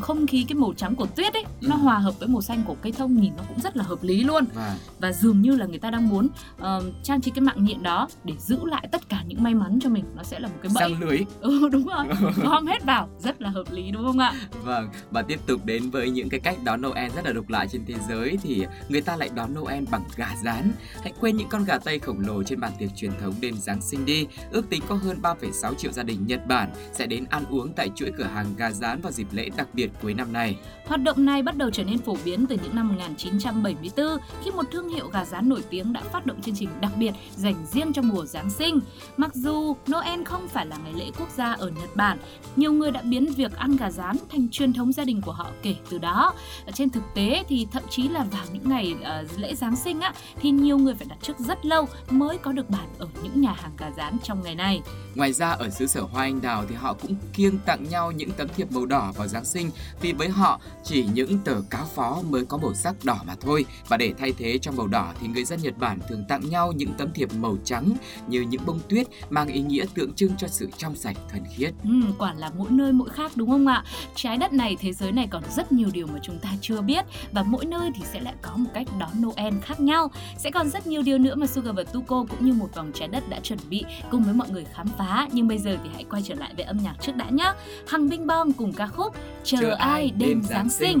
không 0.00 0.26
khí 0.26 0.44
cái 0.48 0.54
màu 0.54 0.72
trắng 0.76 0.94
của 0.94 1.06
tuyết 1.06 1.32
ấy 1.34 1.44
nó 1.60 1.74
Ừ. 1.76 1.78
hòa 1.78 1.98
hợp 1.98 2.18
với 2.18 2.28
màu 2.28 2.42
xanh 2.42 2.62
của 2.66 2.76
cây 2.82 2.92
thông 2.92 3.20
nhìn 3.20 3.32
nó 3.36 3.42
cũng 3.48 3.60
rất 3.60 3.76
là 3.76 3.84
hợp 3.84 3.98
lý 4.02 4.24
luôn 4.24 4.44
Và 4.54 4.76
và 5.00 5.12
dường 5.12 5.40
như 5.42 5.56
là 5.56 5.66
người 5.66 5.78
ta 5.78 5.90
đang 5.90 6.08
muốn 6.08 6.28
ờ, 6.58 6.82
trang 7.02 7.20
trí 7.20 7.30
cái 7.30 7.40
mạng 7.40 7.64
nhện 7.64 7.82
đó 7.82 8.08
để 8.24 8.34
giữ 8.38 8.58
lại 8.64 8.88
tất 8.92 9.08
cả 9.08 9.22
những 9.26 9.42
may 9.42 9.54
mắn 9.54 9.78
cho 9.82 9.88
mình 9.90 10.04
nó 10.16 10.22
sẽ 10.22 10.38
là 10.40 10.48
một 10.48 10.54
cái 10.62 10.72
bẫy 10.74 10.90
sang 10.90 11.00
lưới. 11.00 11.18
ừ 11.40 11.68
đúng 11.72 11.86
rồi 11.86 12.06
gom 12.42 12.66
hết 12.66 12.84
vào 12.84 13.08
rất 13.18 13.42
là 13.42 13.50
hợp 13.50 13.72
lý 13.72 13.90
đúng 13.90 14.04
không 14.04 14.18
ạ 14.18 14.32
Vâng, 14.64 14.88
và 15.10 15.22
tiếp 15.22 15.40
tục 15.46 15.64
đến 15.64 15.90
với 15.90 16.10
những 16.10 16.28
cái 16.28 16.40
cách 16.40 16.56
đón 16.64 16.82
Noel 16.82 17.10
rất 17.16 17.24
là 17.24 17.32
độc 17.32 17.48
lạ 17.48 17.66
trên 17.72 17.84
thế 17.86 17.94
giới 18.08 18.38
thì 18.42 18.66
người 18.88 19.00
ta 19.00 19.16
lại 19.16 19.30
đón 19.34 19.54
Noel 19.54 19.84
bằng 19.90 20.04
gà 20.16 20.28
rán. 20.44 20.72
Hãy 21.02 21.12
quên 21.20 21.36
những 21.36 21.48
con 21.48 21.64
gà 21.64 21.78
Tây 21.78 21.98
khổng 21.98 22.20
lồ 22.20 22.42
trên 22.42 22.60
bàn 22.60 22.72
tiệc 22.78 22.90
truyền 22.96 23.10
thống 23.20 23.34
đêm 23.40 23.54
Giáng 23.56 23.80
sinh 23.82 24.04
đi. 24.04 24.26
Ước 24.50 24.70
tính 24.70 24.82
có 24.88 24.94
hơn 24.94 25.18
3,6 25.22 25.74
triệu 25.74 25.92
gia 25.92 26.02
đình 26.02 26.26
Nhật 26.26 26.46
Bản 26.46 26.70
sẽ 26.92 27.06
đến 27.06 27.24
ăn 27.30 27.44
uống 27.50 27.72
tại 27.72 27.90
chuỗi 27.96 28.12
cửa 28.18 28.24
hàng 28.34 28.46
gà 28.56 28.70
rán 28.70 29.00
vào 29.00 29.12
dịp 29.12 29.26
lễ 29.32 29.50
đặc 29.56 29.73
biệt 29.74 29.90
cuối 30.02 30.14
năm 30.14 30.32
này. 30.32 30.56
Hoạt 30.86 31.02
động 31.02 31.24
này 31.24 31.42
bắt 31.42 31.56
đầu 31.56 31.70
trở 31.70 31.84
nên 31.84 31.98
phổ 31.98 32.16
biến 32.24 32.46
từ 32.46 32.56
những 32.62 32.74
năm 32.74 32.88
1974 32.88 34.06
khi 34.44 34.50
một 34.50 34.62
thương 34.72 34.88
hiệu 34.88 35.08
gà 35.08 35.24
rán 35.24 35.48
nổi 35.48 35.62
tiếng 35.70 35.92
đã 35.92 36.00
phát 36.12 36.26
động 36.26 36.42
chương 36.42 36.54
trình 36.54 36.68
đặc 36.80 36.92
biệt 36.96 37.12
dành 37.36 37.66
riêng 37.66 37.92
cho 37.92 38.02
mùa 38.02 38.24
Giáng 38.24 38.50
sinh. 38.50 38.80
Mặc 39.16 39.34
dù 39.34 39.76
Noel 39.92 40.22
không 40.24 40.48
phải 40.48 40.66
là 40.66 40.76
ngày 40.76 40.92
lễ 40.96 41.10
quốc 41.18 41.28
gia 41.36 41.52
ở 41.52 41.68
Nhật 41.68 41.96
Bản, 41.96 42.18
nhiều 42.56 42.72
người 42.72 42.90
đã 42.90 43.02
biến 43.02 43.26
việc 43.36 43.56
ăn 43.56 43.76
gà 43.76 43.90
rán 43.90 44.16
thành 44.28 44.48
truyền 44.48 44.72
thống 44.72 44.92
gia 44.92 45.04
đình 45.04 45.20
của 45.22 45.32
họ 45.32 45.50
kể 45.62 45.74
từ 45.90 45.98
đó. 45.98 46.34
Trên 46.74 46.90
thực 46.90 47.02
tế 47.14 47.44
thì 47.48 47.66
thậm 47.72 47.82
chí 47.90 48.08
là 48.08 48.24
vào 48.30 48.44
những 48.52 48.68
ngày 48.68 48.94
uh, 49.00 49.38
lễ 49.38 49.54
Giáng 49.54 49.76
sinh 49.76 50.00
á 50.00 50.14
thì 50.40 50.50
nhiều 50.50 50.78
người 50.78 50.94
phải 50.94 51.06
đặt 51.10 51.18
trước 51.22 51.38
rất 51.38 51.66
lâu 51.66 51.88
mới 52.10 52.38
có 52.38 52.52
được 52.52 52.70
bàn 52.70 52.86
ở 52.98 53.08
những 53.22 53.40
nhà 53.40 53.52
hàng 53.52 53.72
gà 53.78 53.90
rán 53.96 54.16
trong 54.22 54.42
ngày 54.42 54.54
này. 54.54 54.82
Ngoài 55.14 55.32
ra 55.32 55.50
ở 55.50 55.70
xứ 55.70 55.86
sở 55.86 56.00
hoa 56.00 56.22
anh 56.22 56.40
đào 56.42 56.64
thì 56.68 56.74
họ 56.74 56.92
cũng 56.92 57.16
kiêng 57.32 57.58
tặng 57.58 57.84
nhau 57.90 58.12
những 58.12 58.30
tấm 58.30 58.48
thiệp 58.56 58.72
màu 58.72 58.86
đỏ 58.86 59.12
vào 59.16 59.28
Giáng 59.28 59.44
sinh 59.44 59.63
vì 60.00 60.12
với 60.12 60.28
họ 60.28 60.60
chỉ 60.84 61.06
những 61.14 61.38
tờ 61.38 61.54
cáo 61.70 61.84
phó 61.94 62.22
mới 62.30 62.44
có 62.44 62.58
màu 62.58 62.74
sắc 62.74 62.94
đỏ 63.04 63.18
mà 63.26 63.34
thôi. 63.40 63.64
Và 63.88 63.96
để 63.96 64.12
thay 64.18 64.32
thế 64.38 64.58
cho 64.58 64.72
màu 64.72 64.86
đỏ 64.86 65.12
thì 65.20 65.28
người 65.28 65.44
dân 65.44 65.60
Nhật 65.62 65.78
Bản 65.78 65.98
thường 66.08 66.24
tặng 66.28 66.48
nhau 66.48 66.72
những 66.72 66.94
tấm 66.98 67.12
thiệp 67.14 67.28
màu 67.34 67.56
trắng 67.64 67.92
như 68.26 68.40
những 68.40 68.66
bông 68.66 68.80
tuyết 68.88 69.06
mang 69.30 69.48
ý 69.48 69.62
nghĩa 69.62 69.84
tượng 69.94 70.12
trưng 70.12 70.36
cho 70.38 70.48
sự 70.48 70.68
trong 70.78 70.96
sạch 70.96 71.16
thuần 71.30 71.44
khiết. 71.56 71.74
Ừ, 71.84 71.90
quả 72.18 72.34
là 72.34 72.50
mỗi 72.58 72.70
nơi 72.70 72.92
mỗi 72.92 73.08
khác 73.08 73.32
đúng 73.34 73.50
không 73.50 73.66
ạ? 73.66 73.84
Trái 74.14 74.36
đất 74.36 74.52
này, 74.52 74.76
thế 74.80 74.92
giới 74.92 75.12
này 75.12 75.28
còn 75.30 75.42
rất 75.56 75.72
nhiều 75.72 75.88
điều 75.92 76.06
mà 76.06 76.18
chúng 76.22 76.38
ta 76.38 76.48
chưa 76.60 76.80
biết 76.80 77.04
và 77.32 77.42
mỗi 77.42 77.64
nơi 77.64 77.90
thì 77.94 78.02
sẽ 78.12 78.20
lại 78.20 78.34
có 78.42 78.56
một 78.56 78.70
cách 78.74 78.86
đón 78.98 79.10
Noel 79.22 79.54
khác 79.62 79.80
nhau. 79.80 80.10
Sẽ 80.38 80.50
còn 80.50 80.70
rất 80.70 80.86
nhiều 80.86 81.02
điều 81.02 81.18
nữa 81.18 81.34
mà 81.34 81.46
Sugar 81.46 81.76
và 81.76 81.82
Tuko 81.82 82.24
cũng 82.30 82.46
như 82.46 82.52
một 82.52 82.74
vòng 82.74 82.90
trái 82.94 83.08
đất 83.08 83.28
đã 83.28 83.40
chuẩn 83.40 83.58
bị 83.68 83.84
cùng 84.10 84.22
với 84.22 84.34
mọi 84.34 84.50
người 84.50 84.64
khám 84.74 84.86
phá. 84.98 85.28
Nhưng 85.32 85.48
bây 85.48 85.58
giờ 85.58 85.76
thì 85.84 85.90
hãy 85.94 86.04
quay 86.10 86.22
trở 86.22 86.34
lại 86.34 86.52
với 86.56 86.64
âm 86.64 86.78
nhạc 86.82 86.94
trước 87.00 87.16
đã 87.16 87.30
nhé. 87.30 87.52
Hằng 87.88 88.08
Bing 88.08 88.26
Bong 88.26 88.52
cùng 88.52 88.72
ca 88.72 88.86
khúc 88.86 89.14
Chờ, 89.60 89.74
ai 89.78 90.10
đêm 90.18 90.42
Giáng 90.42 90.70
sinh. 90.70 91.00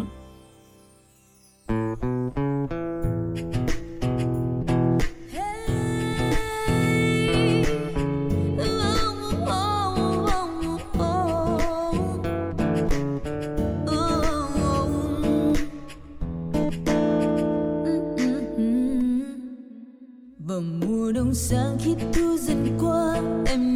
Vào 20.46 20.60
mùa 20.60 21.12
đông 21.12 21.34
sáng 21.34 21.76
khi 21.80 21.94
thu 22.12 22.36
dần 22.36 22.78
qua 22.80 23.20
em 23.46 23.73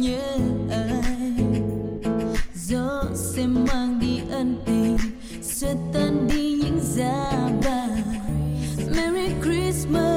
Christmas 9.35 10.08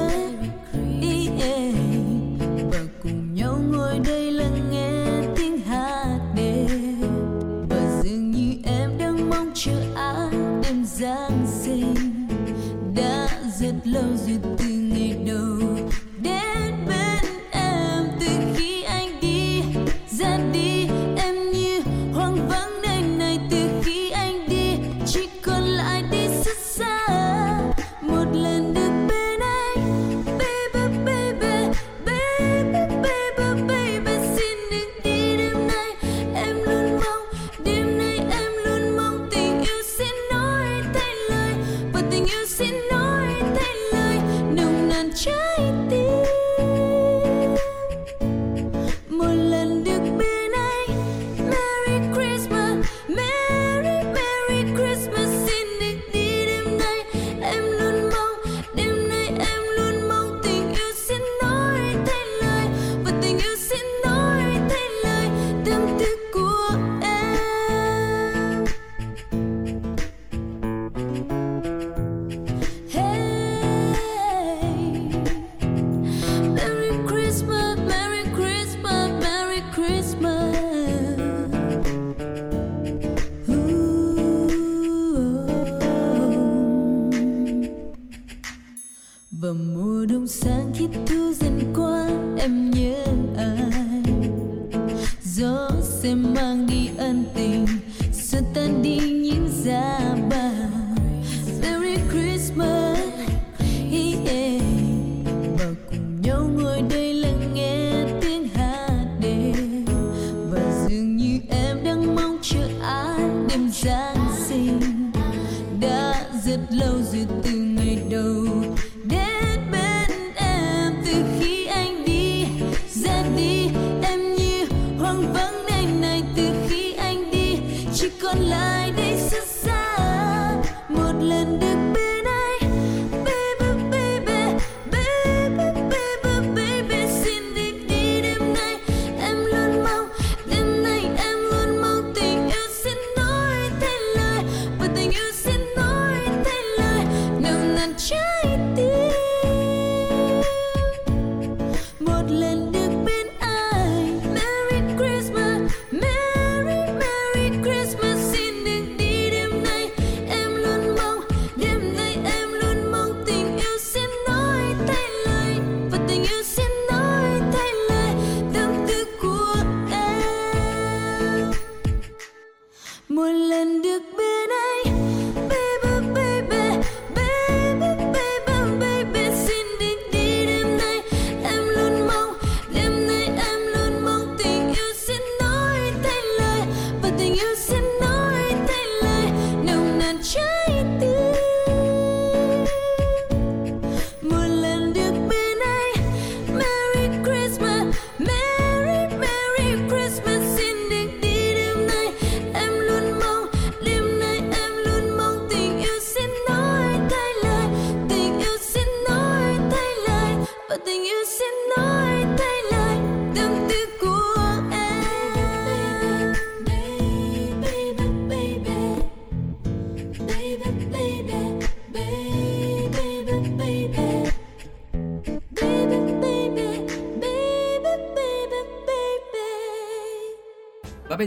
sẽ 96.13 96.17
mang 96.17 96.67
đi 96.67 96.89
ân 96.99 97.25
tình 97.35 97.67
Xua 98.13 98.39
tan 98.55 98.83
đi 98.83 98.99
những 98.99 99.49
giá 99.65 100.02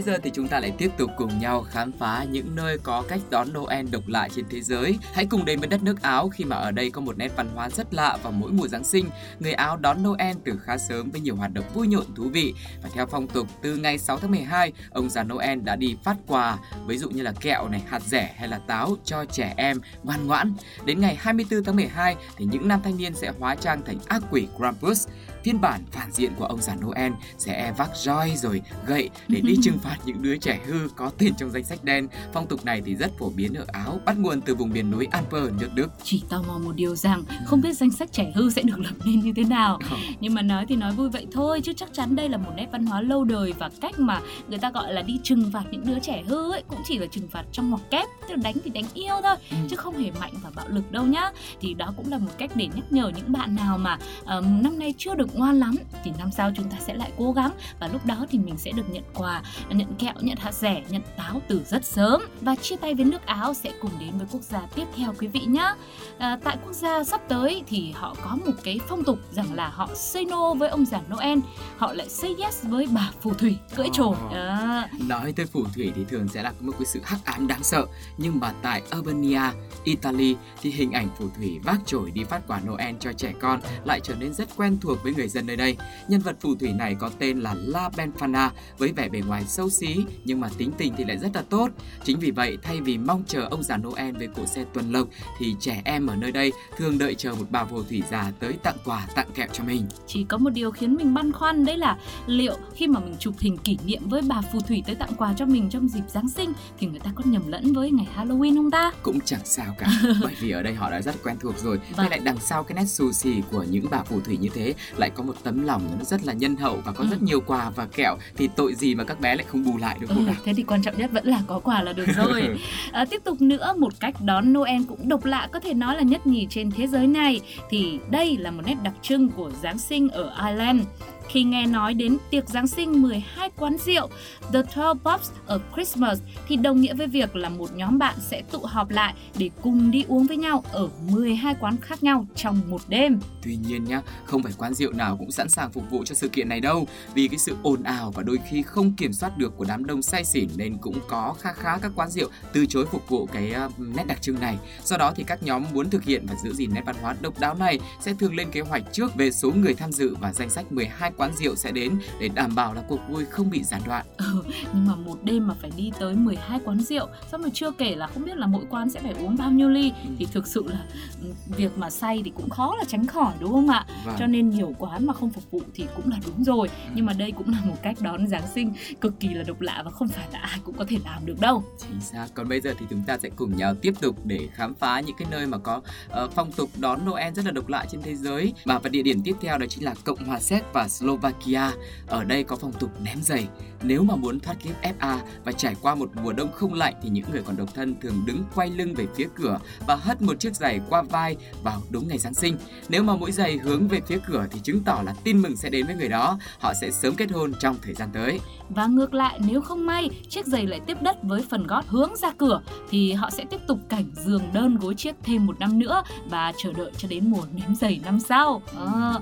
giờ 0.06 0.18
thì 0.22 0.30
chúng 0.34 0.48
ta 0.48 0.60
lại 0.60 0.72
tiếp 0.78 0.90
tục 0.96 1.10
cùng 1.16 1.38
nhau 1.38 1.62
khám 1.70 1.92
phá 1.92 2.24
những 2.30 2.56
nơi 2.56 2.78
có 2.78 3.04
cách 3.08 3.20
đón 3.30 3.48
Noel 3.52 3.86
độc 3.90 4.02
lạ 4.06 4.28
trên 4.36 4.44
thế 4.50 4.60
giới. 4.60 4.98
Hãy 5.12 5.26
cùng 5.26 5.44
đến 5.44 5.58
với 5.60 5.68
đất 5.68 5.82
nước 5.82 6.02
Áo 6.02 6.28
khi 6.28 6.44
mà 6.44 6.56
ở 6.56 6.70
đây 6.70 6.90
có 6.90 7.00
một 7.00 7.18
nét 7.18 7.32
văn 7.36 7.48
hóa 7.54 7.70
rất 7.70 7.94
lạ 7.94 8.18
vào 8.22 8.32
mỗi 8.32 8.52
mùa 8.52 8.68
Giáng 8.68 8.84
sinh. 8.84 9.06
Người 9.40 9.52
Áo 9.52 9.76
đón 9.76 10.02
Noel 10.02 10.36
từ 10.44 10.58
khá 10.64 10.78
sớm 10.78 11.10
với 11.10 11.20
nhiều 11.20 11.36
hoạt 11.36 11.54
động 11.54 11.64
vui 11.74 11.86
nhộn 11.86 12.14
thú 12.14 12.28
vị. 12.32 12.54
Và 12.82 12.88
theo 12.94 13.06
phong 13.06 13.26
tục, 13.26 13.48
từ 13.62 13.76
ngày 13.76 13.98
6 13.98 14.18
tháng 14.18 14.30
12, 14.30 14.72
ông 14.90 15.10
già 15.10 15.22
Noel 15.22 15.58
đã 15.60 15.76
đi 15.76 15.96
phát 16.04 16.16
quà, 16.26 16.58
ví 16.86 16.98
dụ 16.98 17.10
như 17.10 17.22
là 17.22 17.32
kẹo 17.40 17.68
này, 17.68 17.82
hạt 17.86 18.02
rẻ 18.02 18.34
hay 18.38 18.48
là 18.48 18.58
táo 18.58 18.96
cho 19.04 19.24
trẻ 19.24 19.54
em 19.56 19.80
ngoan 20.02 20.26
ngoãn. 20.26 20.54
Đến 20.84 21.00
ngày 21.00 21.16
24 21.20 21.64
tháng 21.64 21.76
12 21.76 22.16
thì 22.36 22.44
những 22.44 22.68
nam 22.68 22.80
thanh 22.84 22.96
niên 22.96 23.14
sẽ 23.14 23.32
hóa 23.38 23.54
trang 23.54 23.82
thành 23.84 23.98
ác 24.06 24.22
quỷ 24.30 24.48
Krampus. 24.56 25.08
Phiên 25.46 25.60
bản 25.60 25.80
phản 25.92 26.12
diện 26.12 26.32
của 26.38 26.44
ông 26.44 26.60
già 26.62 26.74
Noel 26.74 27.12
sẽ 27.38 27.72
vác 27.78 27.90
roi 27.96 28.32
rồi 28.36 28.62
gậy 28.86 29.10
để 29.28 29.40
đi 29.40 29.56
trừng 29.62 29.78
phạt 29.78 29.96
những 30.06 30.22
đứa 30.22 30.36
trẻ 30.36 30.60
hư 30.66 30.88
có 30.96 31.10
tên 31.18 31.34
trong 31.38 31.50
danh 31.50 31.64
sách 31.64 31.84
đen. 31.84 32.08
Phong 32.32 32.46
tục 32.46 32.64
này 32.64 32.82
thì 32.86 32.94
rất 32.94 33.18
phổ 33.18 33.30
biến 33.30 33.54
ở 33.54 33.64
Áo, 33.72 34.00
bắt 34.04 34.18
nguồn 34.18 34.40
từ 34.40 34.54
vùng 34.54 34.70
miền 34.70 34.90
núi 34.90 35.06
Alper, 35.10 35.42
nước 35.60 35.68
Đức. 35.74 35.90
Chỉ 36.02 36.22
tò 36.28 36.42
mò 36.48 36.58
một 36.58 36.72
điều 36.76 36.94
rằng 36.96 37.22
không 37.44 37.60
biết 37.60 37.72
danh 37.76 37.90
sách 37.90 38.12
trẻ 38.12 38.32
hư 38.34 38.50
sẽ 38.50 38.62
được 38.62 38.78
lập 38.78 38.94
nên 39.04 39.20
như 39.20 39.32
thế 39.36 39.44
nào. 39.44 39.78
Nhưng 40.20 40.34
mà 40.34 40.42
nói 40.42 40.66
thì 40.68 40.76
nói 40.76 40.92
vui 40.92 41.08
vậy 41.10 41.26
thôi 41.32 41.60
chứ 41.60 41.72
chắc 41.76 41.88
chắn 41.92 42.16
đây 42.16 42.28
là 42.28 42.38
một 42.38 42.50
nét 42.56 42.66
văn 42.72 42.86
hóa 42.86 43.00
lâu 43.00 43.24
đời 43.24 43.54
và 43.58 43.70
cách 43.80 43.98
mà 43.98 44.20
người 44.48 44.58
ta 44.58 44.70
gọi 44.70 44.92
là 44.92 45.02
đi 45.02 45.20
trừng 45.22 45.50
phạt 45.52 45.64
những 45.70 45.86
đứa 45.86 45.98
trẻ 45.98 46.22
hư 46.28 46.52
ấy 46.52 46.62
cũng 46.68 46.80
chỉ 46.88 46.98
là 46.98 47.06
trừng 47.06 47.28
phạt 47.28 47.44
trong 47.52 47.70
ngoặc 47.70 47.90
kép, 47.90 48.06
tức 48.20 48.30
là 48.30 48.36
đánh 48.42 48.54
thì 48.64 48.70
đánh 48.70 48.84
yêu 48.94 49.14
thôi 49.22 49.36
Ừ. 49.50 49.56
chứ 49.70 49.76
không 49.76 49.96
hề 49.98 50.10
mạnh 50.20 50.32
và 50.42 50.50
bạo 50.56 50.66
lực 50.68 50.92
đâu 50.92 51.06
nhá. 51.06 51.30
Thì 51.60 51.74
đó 51.74 51.94
cũng 51.96 52.10
là 52.10 52.18
một 52.18 52.30
cách 52.38 52.50
để 52.54 52.68
nhắc 52.74 52.84
nhở 52.92 53.12
những 53.16 53.32
bạn 53.32 53.54
nào 53.54 53.78
mà 53.78 53.98
ờ, 54.24 54.40
năm 54.40 54.78
nay 54.78 54.94
chưa 54.98 55.14
được 55.14 55.35
ngoan 55.36 55.58
lắm 55.58 55.76
thì 56.04 56.12
năm 56.18 56.30
sau 56.36 56.50
chúng 56.56 56.70
ta 56.70 56.76
sẽ 56.80 56.94
lại 56.94 57.12
cố 57.18 57.32
gắng 57.32 57.50
và 57.80 57.88
lúc 57.88 58.06
đó 58.06 58.26
thì 58.30 58.38
mình 58.38 58.56
sẽ 58.58 58.72
được 58.72 58.90
nhận 58.90 59.04
quà, 59.14 59.42
nhận 59.68 59.94
kẹo, 59.94 60.14
nhận 60.20 60.38
hạt 60.38 60.54
rẻ, 60.54 60.82
nhận 60.88 61.02
táo 61.16 61.42
từ 61.48 61.62
rất 61.66 61.84
sớm 61.84 62.22
và 62.40 62.54
chia 62.54 62.76
tay 62.76 62.94
với 62.94 63.04
nước 63.04 63.26
Áo 63.26 63.54
sẽ 63.54 63.72
cùng 63.80 63.90
đến 64.00 64.10
với 64.18 64.26
quốc 64.32 64.42
gia 64.42 64.60
tiếp 64.74 64.84
theo 64.96 65.14
quý 65.18 65.26
vị 65.26 65.40
nhé. 65.40 65.74
À, 66.18 66.38
tại 66.44 66.56
quốc 66.64 66.72
gia 66.72 67.04
sắp 67.04 67.20
tới 67.28 67.62
thì 67.66 67.92
họ 67.92 68.16
có 68.22 68.38
một 68.46 68.52
cái 68.64 68.80
phong 68.88 69.04
tục 69.04 69.18
rằng 69.32 69.54
là 69.54 69.68
họ 69.68 69.88
say 69.94 70.24
no 70.24 70.54
với 70.54 70.68
ông 70.68 70.84
già 70.84 71.00
Noel, 71.10 71.38
họ 71.76 71.92
lại 71.92 72.08
say 72.08 72.34
yes 72.42 72.64
với 72.64 72.86
bà 72.92 73.10
phù 73.20 73.34
thủy 73.34 73.56
cưỡi 73.76 73.86
trồn. 73.92 74.16
Ồ. 74.30 74.34
Đó. 74.34 74.84
Nói 75.06 75.32
tới 75.32 75.46
phù 75.46 75.64
thủy 75.74 75.92
thì 75.96 76.04
thường 76.08 76.28
sẽ 76.28 76.42
là 76.42 76.52
một 76.60 76.72
cái 76.78 76.86
sự 76.86 77.00
hắc 77.04 77.24
ám 77.24 77.46
đáng 77.46 77.62
sợ 77.62 77.86
Nhưng 78.18 78.40
mà 78.40 78.52
tại 78.62 78.82
Albania, 78.90 79.40
Italy 79.84 80.36
thì 80.62 80.70
hình 80.70 80.92
ảnh 80.92 81.08
phù 81.18 81.28
thủy 81.36 81.58
vác 81.64 81.80
chổi 81.86 82.10
đi 82.10 82.24
phát 82.24 82.42
quà 82.46 82.60
Noel 82.60 82.94
cho 83.00 83.12
trẻ 83.12 83.32
con 83.40 83.60
lại 83.84 84.00
trở 84.00 84.14
nên 84.14 84.34
rất 84.34 84.48
quen 84.56 84.78
thuộc 84.80 85.02
với 85.02 85.14
người 85.14 85.25
dân 85.28 85.46
nơi 85.46 85.56
đây 85.56 85.76
Nhân 86.08 86.20
vật 86.20 86.36
phù 86.40 86.54
thủy 86.54 86.72
này 86.72 86.96
có 87.00 87.10
tên 87.18 87.40
là 87.40 87.54
La 87.58 87.88
Benfana 87.96 88.50
với 88.78 88.92
vẻ 88.92 89.08
bề 89.08 89.20
ngoài 89.20 89.44
xấu 89.48 89.70
xí 89.70 89.96
nhưng 90.24 90.40
mà 90.40 90.48
tính 90.58 90.72
tình 90.78 90.92
thì 90.98 91.04
lại 91.04 91.18
rất 91.18 91.30
là 91.34 91.42
tốt 91.50 91.68
Chính 92.04 92.18
vì 92.18 92.30
vậy 92.30 92.58
thay 92.62 92.80
vì 92.80 92.98
mong 92.98 93.22
chờ 93.26 93.48
ông 93.50 93.62
già 93.62 93.76
Noel 93.76 94.16
với 94.16 94.28
cỗ 94.36 94.46
xe 94.46 94.64
tuần 94.72 94.92
lộc 94.92 95.08
thì 95.38 95.54
trẻ 95.60 95.82
em 95.84 96.06
ở 96.06 96.16
nơi 96.16 96.32
đây 96.32 96.52
thường 96.76 96.98
đợi 96.98 97.14
chờ 97.14 97.34
một 97.34 97.46
bà 97.50 97.64
phù 97.64 97.82
thủy 97.82 98.02
già 98.10 98.32
tới 98.40 98.52
tặng 98.62 98.76
quà 98.84 99.06
tặng 99.14 99.28
kẹo 99.34 99.46
cho 99.52 99.64
mình 99.64 99.86
Chỉ 100.06 100.24
có 100.28 100.38
một 100.38 100.50
điều 100.50 100.70
khiến 100.70 100.94
mình 100.96 101.14
băn 101.14 101.32
khoăn 101.32 101.64
đấy 101.64 101.78
là 101.78 101.98
liệu 102.26 102.56
khi 102.74 102.86
mà 102.86 103.00
mình 103.00 103.14
chụp 103.18 103.34
hình 103.38 103.56
kỷ 103.58 103.78
niệm 103.86 104.08
với 104.08 104.22
bà 104.22 104.40
phù 104.52 104.60
thủy 104.60 104.82
tới 104.86 104.94
tặng 104.94 105.10
quà 105.18 105.32
cho 105.32 105.46
mình 105.46 105.70
trong 105.70 105.88
dịp 105.88 106.02
Giáng 106.08 106.28
sinh 106.28 106.52
thì 106.78 106.86
người 106.86 107.00
ta 107.00 107.10
có 107.14 107.22
nhầm 107.26 107.48
lẫn 107.48 107.72
với 107.72 107.90
ngày 107.90 108.06
Halloween 108.16 108.56
không 108.56 108.70
ta? 108.70 108.92
cũng 109.02 109.20
chẳng 109.20 109.40
sao 109.44 109.74
cả 109.78 109.86
bởi 110.22 110.34
vì 110.40 110.50
ở 110.50 110.62
đây 110.62 110.74
họ 110.74 110.90
đã 110.90 111.02
rất 111.02 111.14
quen 111.22 111.36
thuộc 111.40 111.58
rồi 111.58 111.76
Vâng. 111.76 111.96
với 111.96 112.10
lại 112.10 112.18
đằng 112.24 112.38
sau 112.40 112.64
cái 112.64 112.74
nét 112.76 112.84
xù 112.86 113.12
xì 113.12 113.34
của 113.50 113.62
những 113.62 113.86
bà 113.90 114.02
phù 114.02 114.20
thủy 114.20 114.36
như 114.40 114.48
thế 114.54 114.74
lại 114.96 115.05
có 115.10 115.22
một 115.22 115.34
tấm 115.44 115.64
lòng 115.64 115.82
nó 115.98 116.04
rất 116.04 116.24
là 116.24 116.32
nhân 116.32 116.56
hậu 116.56 116.76
và 116.84 116.92
có 116.92 117.04
Ừ. 117.04 117.10
rất 117.10 117.22
nhiều 117.22 117.40
quà 117.40 117.70
và 117.70 117.86
kẹo 117.86 118.16
thì 118.36 118.48
tội 118.56 118.74
gì 118.74 118.94
mà 118.94 119.04
các 119.04 119.20
bé 119.20 119.36
lại 119.36 119.44
không 119.48 119.64
bù 119.64 119.76
lại 119.78 119.96
đúng 120.00 120.08
không 120.08 120.18
Ừ, 120.18 120.26
nào 120.26 120.34
thế 120.44 120.52
thì 120.56 120.62
quan 120.62 120.82
trọng 120.82 120.98
nhất 120.98 121.10
vẫn 121.12 121.26
là 121.26 121.42
có 121.46 121.58
quà 121.58 121.82
là 121.82 121.92
được 121.92 122.06
rồi. 122.16 122.58
À, 122.92 123.04
tiếp 123.04 123.20
tục 123.24 123.40
nữa, 123.40 123.74
một 123.78 123.92
cách 124.00 124.14
đón 124.24 124.52
Noel 124.52 124.82
cũng 124.88 125.08
độc 125.08 125.24
lạ 125.24 125.48
có 125.52 125.60
thể 125.60 125.74
nói 125.74 125.96
là 125.96 126.02
nhất 126.02 126.26
nhì 126.26 126.46
trên 126.50 126.70
thế 126.70 126.86
giới 126.86 127.06
này. 127.06 127.40
Thì 127.70 127.98
đây 128.10 128.36
là 128.36 128.50
một 128.50 128.62
nét 128.66 128.74
đặc 128.82 128.94
trưng 129.02 129.28
của 129.28 129.50
Giáng 129.62 129.78
sinh 129.78 130.08
ở 130.08 130.32
Ireland. 130.46 130.80
Khi 131.28 131.42
nghe 131.42 131.66
nói 131.66 131.94
đến 131.94 132.18
tiệc 132.30 132.48
Giáng 132.48 132.68
sinh 132.68 133.02
12 133.02 133.50
quán 133.56 133.76
rượu, 133.86 134.08
The 134.52 134.62
12 134.76 134.94
Pubs 134.94 135.30
ở 135.46 135.60
Christmas 135.74 136.20
thì 136.48 136.56
đồng 136.56 136.80
nghĩa 136.80 136.94
với 136.94 137.06
việc 137.06 137.36
là 137.36 137.48
một 137.48 137.70
nhóm 137.74 137.98
bạn 137.98 138.14
sẽ 138.20 138.42
tụ 138.50 138.58
họp 138.58 138.90
lại 138.90 139.14
để 139.38 139.50
cùng 139.62 139.90
đi 139.90 140.04
uống 140.08 140.26
với 140.26 140.36
nhau 140.36 140.64
ở 140.72 140.88
12 141.10 141.54
quán 141.60 141.76
khác 141.76 142.02
nhau 142.02 142.26
trong 142.34 142.60
một 142.66 142.80
đêm. 142.88 143.20
tuy 143.42 143.56
nhiên 143.56 143.84
nhá, 143.84 144.02
không 144.24 144.42
phải 144.42 144.52
quán 144.58 144.74
rượu 144.74 144.92
nào 144.92 145.16
cũng 145.16 145.30
sẵn 145.30 145.48
sàng 145.48 145.72
phục 145.72 145.90
vụ 145.90 146.04
cho 146.04 146.14
sự 146.14 146.28
kiện 146.28 146.48
này 146.48 146.60
đâu 146.60 146.86
vì 147.14 147.28
cái 147.28 147.38
sự 147.38 147.56
ồn 147.62 147.82
ào 147.82 148.10
và 148.10 148.22
đôi 148.22 148.38
khi 148.50 148.62
không 148.62 148.92
kiểm 148.92 149.12
soát 149.12 149.38
được 149.38 149.56
của 149.56 149.64
đám 149.68 149.84
đông 149.86 150.02
say 150.02 150.24
xỉn 150.24 150.48
nên 150.56 150.78
cũng 150.78 150.98
có 151.08 151.34
khá 151.40 151.52
khá 151.52 151.78
các 151.78 151.92
quán 151.94 152.10
rượu 152.10 152.28
từ 152.52 152.66
chối 152.66 152.86
phục 152.92 153.08
vụ 153.08 153.26
cái 153.26 153.50
ờ, 153.50 153.70
nét 153.78 154.04
đặc 154.06 154.22
trưng 154.22 154.40
này 154.40 154.58
do 154.84 154.96
đó 154.96 155.12
thì 155.16 155.24
các 155.24 155.42
nhóm 155.42 155.64
muốn 155.72 155.90
thực 155.90 156.04
hiện 156.04 156.26
và 156.26 156.34
giữ 156.44 156.52
gìn 156.52 156.74
nét 156.74 156.82
văn 156.86 156.96
hóa 157.00 157.16
độc 157.20 157.40
đáo 157.40 157.54
này 157.54 157.80
sẽ 158.00 158.14
thường 158.14 158.34
lên 158.34 158.50
kế 158.50 158.60
hoạch 158.60 158.82
trước 158.92 159.14
về 159.14 159.30
số 159.30 159.50
người 159.50 159.74
tham 159.74 159.92
dự 159.92 160.16
và 160.20 160.32
danh 160.32 160.50
sách 160.50 160.72
12 160.72 161.10
quán 161.16 161.32
rượu 161.36 161.56
sẽ 161.56 161.72
đến 161.72 161.98
để 162.20 162.28
đảm 162.28 162.54
bảo 162.54 162.74
là 162.74 162.82
cuộc 162.88 163.00
vui 163.08 163.24
không 163.24 163.50
bị 163.50 163.62
gián 163.62 163.80
đoạn 163.86 164.06
Ừ, 164.16 164.42
nhưng 164.74 164.86
mà 164.86 164.94
một 164.96 165.18
đêm 165.24 165.46
mà 165.48 165.54
phải 165.60 165.70
đi 165.76 165.90
tới 165.98 166.14
12 166.14 166.60
quán 166.64 166.80
rượu 166.80 167.06
xong 167.32 167.42
rồi 167.42 167.50
chưa 167.54 167.70
kể 167.70 167.94
là 167.96 168.06
không 168.06 168.24
biết 168.24 168.36
là 168.36 168.46
mỗi 168.46 168.64
quán 168.70 168.90
sẽ 168.90 169.00
phải 169.00 169.12
uống 169.12 169.36
bao 169.36 169.50
nhiêu 169.50 169.68
ly 169.68 169.92
Ừ. 170.04 170.10
thì 170.18 170.26
thực 170.32 170.46
sự 170.46 170.64
là 170.68 170.84
ừ, 171.22 171.28
việc 171.56 171.78
mà 171.78 171.90
say 171.90 172.22
thì 172.24 172.32
cũng 172.36 172.50
khó 172.50 172.74
là 172.78 172.84
tránh 172.88 173.06
khỏi 173.06 173.32
đúng 173.40 173.50
không 173.52 173.68
ạ 173.68 173.86
Vâng. 174.04 174.16
cho 174.18 174.26
nên 174.26 174.50
nhiều 174.50 174.74
quán 174.78 175.06
mà 175.06 175.12
không 175.12 175.30
phục 175.30 175.50
vụ 175.50 175.60
thì 175.74 175.86
cũng 175.96 176.10
là 176.10 176.16
đúng 176.26 176.44
rồi 176.44 176.68
nhưng 176.94 177.06
mà 177.06 177.12
đây 177.12 177.32
cũng 177.32 177.48
là 177.52 177.60
một 177.64 177.76
cách 177.82 177.96
đón 178.00 178.26
Giáng 178.28 178.44
sinh 178.54 178.72
cực 179.00 179.20
kỳ 179.20 179.28
là 179.28 179.42
độc 179.42 179.60
lạ 179.60 179.82
và 179.84 179.90
không 179.90 180.08
phải 180.08 180.26
là 180.32 180.38
ai 180.38 180.58
cũng 180.64 180.74
có 180.78 180.84
thể 180.88 180.98
làm 181.04 181.26
được 181.26 181.40
đâu 181.40 181.64
Chính 181.80 182.00
xác. 182.00 182.26
Còn 182.34 182.48
bây 182.48 182.60
giờ 182.60 182.74
thì 182.78 182.86
chúng 182.90 183.02
ta 183.06 183.18
sẽ 183.18 183.28
cùng 183.36 183.56
nhau 183.56 183.74
tiếp 183.74 183.92
tục 184.00 184.16
để 184.24 184.48
khám 184.52 184.74
phá 184.74 185.00
những 185.00 185.16
cái 185.18 185.28
nơi 185.30 185.46
mà 185.46 185.58
có 185.58 185.80
ờ, 186.08 186.28
phong 186.34 186.52
tục 186.52 186.70
đón 186.78 187.04
Noel 187.06 187.34
rất 187.34 187.44
là 187.44 187.50
độc 187.50 187.68
lạ 187.68 187.84
trên 187.90 188.02
thế 188.02 188.14
giới. 188.16 188.52
Và 188.64 188.78
và 188.78 188.88
địa 188.88 189.02
điểm 189.02 189.20
tiếp 189.24 189.34
theo 189.40 189.58
đó 189.58 189.66
chính 189.68 189.84
là 189.84 189.94
Cộng 190.04 190.24
hòa 190.24 190.40
Séc 190.40 190.64
và 190.72 190.88
Slovakia. 191.06 191.70
Ở 192.06 192.24
đây 192.24 192.44
có 192.44 192.56
phong 192.56 192.72
tục 192.72 192.90
ném 193.02 193.22
giày. 193.22 193.48
Nếu 193.82 194.02
mà 194.02 194.16
muốn 194.16 194.40
thoát 194.40 194.54
kiếp 194.62 194.74
FA 194.82 195.18
và 195.44 195.52
trải 195.52 195.74
qua 195.82 195.94
một 195.94 196.10
mùa 196.22 196.32
đông 196.32 196.52
không 196.52 196.74
lạnh 196.74 196.94
thì 197.02 197.08
những 197.08 197.24
người 197.32 197.42
còn 197.42 197.56
độc 197.56 197.74
thân 197.74 197.94
thường 198.00 198.22
đứng 198.26 198.44
quay 198.54 198.70
lưng 198.70 198.94
về 198.94 199.06
phía 199.16 199.26
cửa 199.34 199.58
và 199.86 199.94
hất 199.94 200.22
một 200.22 200.40
chiếc 200.40 200.56
giày 200.56 200.80
qua 200.88 201.02
vai 201.02 201.36
vào 201.62 201.82
đúng 201.90 202.08
ngày 202.08 202.18
Giáng 202.18 202.34
sinh. 202.34 202.56
Nếu 202.88 203.02
mà 203.02 203.16
mỗi 203.16 203.32
giày 203.32 203.56
hướng 203.56 203.88
về 203.88 204.00
phía 204.06 204.18
cửa 204.26 204.46
thì 204.50 204.60
chứng 204.62 204.84
tỏ 204.84 205.02
là 205.06 205.14
tin 205.24 205.42
mừng 205.42 205.56
sẽ 205.56 205.70
đến 205.70 205.86
với 205.86 205.94
người 205.94 206.08
đó. 206.08 206.38
Họ 206.58 206.74
sẽ 206.80 206.90
sớm 206.90 207.14
kết 207.14 207.30
hôn 207.30 207.52
trong 207.60 207.76
thời 207.82 207.94
gian 207.94 208.08
tới. 208.12 208.40
và 208.68 208.86
ngược 208.86 209.14
lại 209.14 209.40
nếu 209.46 209.60
không 209.60 209.86
may 209.86 210.10
chiếc 210.28 210.46
giày 210.46 210.66
lại 210.66 210.80
tiếp 210.86 210.96
đất 211.02 211.16
với 211.22 211.44
phần 211.50 211.66
gót 211.66 211.84
hướng 211.88 212.16
ra 212.16 212.32
cửa 212.38 212.60
thì 212.90 213.12
họ 213.12 213.30
sẽ 213.30 213.44
tiếp 213.50 213.60
tục 213.68 213.78
cảnh 213.88 214.04
giường 214.24 214.42
đơn 214.52 214.76
gối 214.76 214.94
chiếc 214.94 215.14
thêm 215.22 215.46
một 215.46 215.60
năm 215.60 215.78
nữa 215.78 216.02
và 216.30 216.52
chờ 216.62 216.72
đợi 216.72 216.90
cho 216.98 217.08
đến 217.08 217.30
mùa 217.30 217.42
ném 217.52 217.74
giày 217.74 218.00
năm 218.04 218.20
sau 218.20 218.62
À, 218.86 219.14